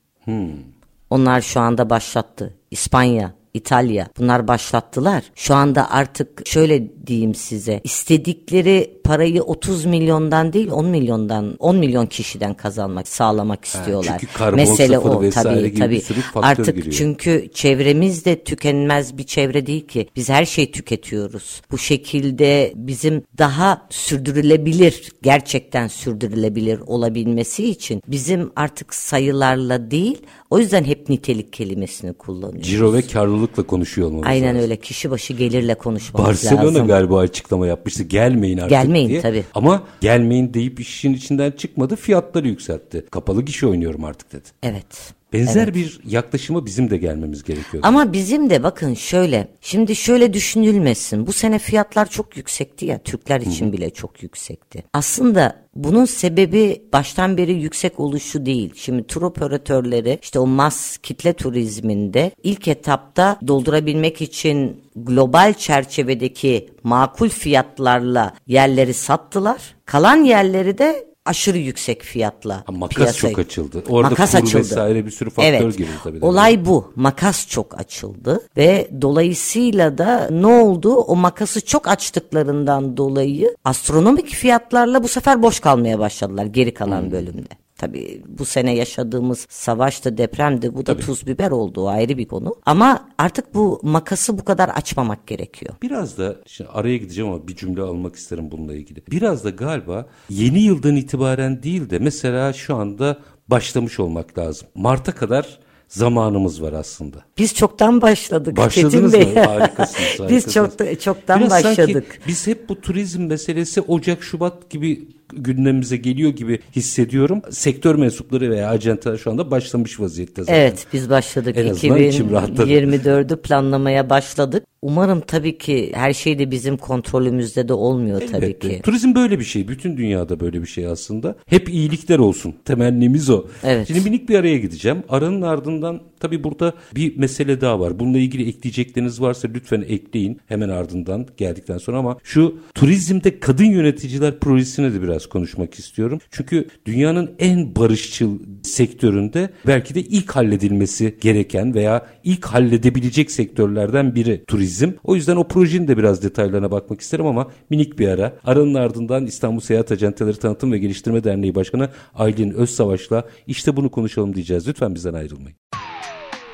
Onlar 1.10 1.42
şu 1.42 1.60
anda 1.60 1.90
başlattı. 1.90 2.54
İspanya, 2.72 3.34
İtalya 3.54 4.08
bunlar 4.20 4.48
başlattılar. 4.48 5.24
Şu 5.36 5.56
anda 5.56 5.92
artık 5.92 6.48
şöyle 6.48 7.08
diyeyim 7.08 7.36
size 7.36 7.82
istedikleri 7.84 9.02
parayı 9.04 9.44
30 9.44 9.86
milyondan 9.86 10.54
değil 10.54 10.72
10 10.72 10.86
milyondan 10.86 11.56
10 11.60 11.76
milyon 11.76 12.06
kişiden 12.06 12.54
kazanmak 12.54 13.08
sağlamak 13.08 13.66
istiyorlar. 13.66 14.18
çünkü 14.20 14.34
karbon 14.34 14.56
Mesele 14.60 14.96
sıfır 14.96 15.10
o 15.10 15.22
vesaire 15.22 15.50
tabii 15.60 15.70
gibi 15.70 15.80
tabii. 15.80 15.96
bir 15.96 16.02
sürü 16.02 16.22
faktör 16.22 16.50
Artık 16.50 16.76
giriyor. 16.76 16.94
çünkü 16.94 17.50
çevremiz 17.54 18.26
de 18.26 18.44
tükenmez 18.44 19.18
bir 19.18 19.24
çevre 19.24 19.66
değil 19.66 19.88
ki. 19.88 20.10
Biz 20.16 20.30
her 20.30 20.46
şeyi 20.46 20.72
tüketiyoruz. 20.72 21.62
Bu 21.72 21.78
şekilde 21.78 22.74
bizim 22.76 23.24
daha 23.38 23.88
sürdürülebilir, 23.90 25.12
gerçekten 25.22 25.88
sürdürülebilir 25.88 26.80
olabilmesi 26.80 27.70
için 27.70 28.02
bizim 28.08 28.52
artık 28.56 28.94
sayılarla 28.94 29.92
değil, 29.92 30.22
o 30.54 30.60
yüzden 30.60 30.84
hep 30.84 31.10
nitelik 31.10 31.54
kelimesini 31.54 32.14
kullanıyoruz. 32.14 32.70
Ciro 32.70 32.94
ve 32.94 33.02
karlılıkla 33.02 33.64
konuşuyor 33.64 34.08
olmamız 34.08 34.28
Aynen 34.28 34.48
lazım. 34.50 34.62
öyle 34.62 34.76
kişi 34.76 35.12
başı 35.12 35.34
gelirle 35.34 35.76
konuşmamız 35.76 36.30
Barcelona 36.30 36.66
lazım. 36.68 36.88
galiba 36.88 37.20
açıklama 37.20 37.68
yapmıştı. 37.68 38.04
Gelmeyin 38.04 38.58
artık 38.58 38.70
Gelmeyin, 38.70 39.10
diye. 39.10 39.22
tabii. 39.22 39.44
Ama 39.54 39.84
gelmeyin 40.02 40.54
deyip 40.54 40.80
işin 40.80 41.14
içinden 41.14 41.52
çıkmadı. 41.52 41.96
Fiyatları 41.96 42.48
yükseltti. 42.48 43.06
Kapalı 43.12 43.42
gişe 43.42 43.68
oynuyorum 43.68 44.04
artık 44.04 44.34
dedi. 44.34 44.48
Evet. 44.64 45.14
Benzer 45.34 45.74
bir 45.74 46.00
yaklaşıma 46.08 46.66
bizim 46.66 46.90
de 46.90 46.98
gelmemiz 46.98 47.44
gerekiyor. 47.44 47.84
Ama 47.86 48.14
bizim 48.14 48.50
de 48.50 48.64
bakın 48.64 48.94
şöyle. 48.94 49.48
Şimdi 49.62 49.96
şöyle 49.96 50.34
düşünülmesin. 50.34 51.28
Bu 51.28 51.34
sene 51.34 51.60
fiyatlar 51.60 52.10
çok 52.10 52.38
yüksekti 52.38 52.86
ya. 52.86 53.00
Türkler 53.00 53.42
için 53.42 53.74
bile 53.74 53.90
çok 53.90 54.24
yüksekti. 54.24 54.84
Aslında 54.94 55.64
bunun 55.76 56.06
sebebi 56.06 56.82
baştan 56.94 57.38
beri 57.38 57.54
yüksek 57.54 58.00
oluşu 58.00 58.46
değil. 58.46 58.74
Şimdi 58.76 59.04
tur 59.08 59.22
operatörleri 59.22 60.20
işte 60.22 60.40
o 60.40 60.48
mas 60.48 60.98
kitle 60.98 61.34
turizminde 61.34 62.32
ilk 62.44 62.68
etapta 62.68 63.40
doldurabilmek 63.48 64.22
için 64.22 64.84
global 64.96 65.54
çerçevedeki 65.54 66.70
makul 66.84 67.30
fiyatlarla 67.30 68.34
yerleri 68.48 68.94
sattılar. 68.94 69.76
Kalan 69.86 70.24
yerleri 70.24 70.78
de 70.78 71.13
aşırı 71.26 71.58
yüksek 71.58 72.02
fiyatla 72.02 72.64
Ha, 72.68 72.72
makas 72.72 72.98
piyasaya- 72.98 73.30
çok 73.30 73.40
açıldı. 73.40 73.84
Orada 73.90 74.10
Makas 74.10 74.36
açıldı. 74.36 74.58
vesaire 74.60 75.06
bir 75.06 75.12
sürü 75.12 75.30
faktör 75.30 75.54
evet. 75.54 75.78
giriyor 75.78 75.96
tabii. 76.04 76.26
Olay 76.26 76.66
bu. 76.66 76.92
Makas 76.96 77.48
çok 77.48 77.80
açıldı 77.80 78.48
ve 78.58 78.88
dolayısıyla 79.02 79.98
da 79.98 80.28
ne 80.32 80.48
oldu? 80.48 80.96
O 80.96 81.16
makası 81.16 81.66
çok 81.66 81.88
açtıklarından 81.88 82.98
dolayı 82.98 83.56
astronomik 83.66 84.30
fiyatlarla 84.30 85.04
bu 85.04 85.08
sefer 85.08 85.44
boş 85.44 85.60
kalmaya 85.60 86.00
başladılar 86.00 86.46
geri 86.46 86.74
kalan 86.74 87.12
bölümde. 87.12 87.63
Tabii 87.84 88.22
bu 88.28 88.46
sene 88.46 88.76
yaşadığımız 88.76 89.48
savaşta 89.50 90.18
depremde 90.18 90.76
bu 90.76 90.86
da 90.86 90.98
tuz 90.98 91.28
biber 91.28 91.52
oldu 91.52 91.82
o 91.82 91.88
ayrı 91.88 92.18
bir 92.18 92.26
konu. 92.28 92.56
Ama 92.66 93.10
artık 93.18 93.54
bu 93.54 93.80
makası 93.84 94.38
bu 94.38 94.44
kadar 94.44 94.70
açmamak 94.70 95.28
gerekiyor. 95.28 95.74
Biraz 95.82 96.18
da 96.18 96.36
şimdi 96.46 96.70
araya 96.70 96.98
gideceğim 96.98 97.32
ama 97.32 97.48
bir 97.48 97.56
cümle 97.56 97.82
almak 97.82 98.16
isterim 98.16 98.52
bununla 98.52 98.74
ilgili. 98.76 99.04
Biraz 99.12 99.44
da 99.44 99.50
galiba 99.50 100.06
yeni 100.30 100.60
yıldan 100.60 100.96
itibaren 100.96 101.64
değil 101.64 101.90
de 101.90 102.00
mesela 102.00 102.54
şu 102.54 102.76
anda 102.76 103.18
başlamış 103.48 104.00
olmak 104.00 104.38
lazım. 104.38 104.68
Mart'a 104.76 105.12
kadar 105.12 105.60
zamanımız 105.88 106.62
var 106.62 106.74
aslında. 106.74 107.18
Biz 107.38 107.54
çoktan 107.54 108.02
başladık. 108.02 108.58
Başladınız 108.58 109.12
Çetin 109.12 109.30
mı? 109.30 109.36
Bey. 109.36 109.44
Harikasınız. 109.44 110.10
Biz 110.10 110.20
harikasınız. 110.20 110.80
çok 110.90 111.02
çoktan 111.02 111.40
Biraz 111.40 111.52
sanki 111.52 111.82
başladık. 111.82 112.20
biz 112.28 112.48
hep 112.48 112.70
bu 112.70 112.82
turizm 112.82 113.24
meselesi 113.24 113.82
Ocak, 113.82 114.24
Şubat 114.24 114.70
gibi 114.70 115.08
gündemimize 115.38 115.98
geliyor 115.98 116.32
gibi 116.32 116.60
hissediyorum. 116.76 117.42
Sektör 117.50 117.96
mensupları 117.96 118.52
veya 118.52 118.70
ajantalar 118.70 119.18
şu 119.18 119.32
anda 119.32 119.52
başlamış 119.52 120.00
vaziyette 120.00 120.42
zaten. 120.42 120.60
Evet 120.60 120.88
biz 120.94 121.10
başladık. 121.10 121.58
En 121.58 121.70
azından 121.70 122.04
içim 122.04 122.32
rahatladı. 122.32 122.70
2024'ü 122.70 123.42
planlamaya 123.42 124.10
başladık. 124.10 124.64
Umarım 124.84 125.22
tabii 125.22 125.58
ki 125.58 125.92
her 125.94 126.14
şey 126.14 126.40
de 126.40 126.52
bizim 126.52 126.78
kontrolümüzde 126.78 127.68
de 127.68 127.74
olmuyor 127.74 128.22
tabii 128.32 128.46
Elbette. 128.46 128.70
ki. 128.70 128.82
Turizm 128.82 129.16
böyle 129.16 129.40
bir 129.40 129.44
şey. 129.44 129.68
Bütün 129.68 129.98
dünyada 129.98 130.40
böyle 130.40 130.62
bir 130.62 130.68
şey 130.68 130.88
aslında. 130.88 131.36
Hep 131.46 131.70
iyilikler 131.70 132.20
olsun. 132.20 132.56
Temennimiz 132.66 133.30
o. 133.30 133.46
Evet. 133.64 133.88
Şimdi 133.88 134.02
minik 134.02 134.30
bir 134.30 134.40
araya 134.40 134.58
gideceğim. 134.58 135.04
Aranın 135.10 135.42
ardından 135.42 136.02
tabii 136.20 136.44
burada 136.44 136.74
bir 136.96 137.18
mesele 137.18 137.62
daha 137.62 137.80
var. 137.80 138.00
Bununla 138.00 138.18
ilgili 138.18 138.50
ekleyecekleriniz 138.50 139.22
varsa 139.22 139.48
lütfen 139.48 139.86
ekleyin. 139.88 140.40
Hemen 140.48 140.70
ardından 140.70 141.28
geldikten 141.38 141.78
sonra 141.78 141.98
ama 141.98 142.18
şu 142.24 142.58
turizmde 142.74 143.40
kadın 143.40 143.66
yöneticiler 143.66 144.40
projesine 144.40 144.94
de 144.94 145.02
biraz 145.02 145.23
konuşmak 145.30 145.80
istiyorum. 145.80 146.20
Çünkü 146.32 146.68
dünyanın 146.86 147.32
en 147.40 147.76
barışçıl 147.76 148.40
sektöründe 148.64 149.50
belki 149.68 149.96
de 149.96 150.02
ilk 150.02 150.32
halledilmesi 150.32 151.18
gereken 151.22 151.74
veya 151.74 152.06
ilk 152.24 152.46
halledebilecek 152.46 153.32
sektörlerden 153.32 154.16
biri 154.16 154.46
turizm. 154.46 154.92
O 155.04 155.16
yüzden 155.16 155.36
o 155.36 155.48
projenin 155.48 155.88
de 155.88 155.98
biraz 155.98 156.24
detaylarına 156.24 156.72
bakmak 156.72 157.02
isterim 157.02 157.26
ama 157.26 157.52
minik 157.70 158.00
bir 158.00 158.08
ara. 158.08 158.34
Aranın 158.44 158.74
ardından 158.74 159.26
İstanbul 159.26 159.62
Seyahat 159.62 159.92
Acenteleri 159.92 160.40
Tanıtım 160.40 160.72
ve 160.72 160.78
Geliştirme 160.78 161.24
Derneği 161.24 161.56
Başkanı 161.56 161.90
Aylin 162.16 162.52
Özsavaş'la 162.52 163.28
işte 163.48 163.76
bunu 163.76 163.92
konuşalım 163.92 164.36
diyeceğiz. 164.36 164.68
Lütfen 164.68 164.96
bizden 164.96 165.14
ayrılmayın. 165.14 165.58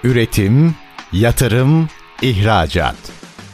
Üretim, 0.03 0.75
yatırım, 1.13 1.87
ihracat. 2.21 3.28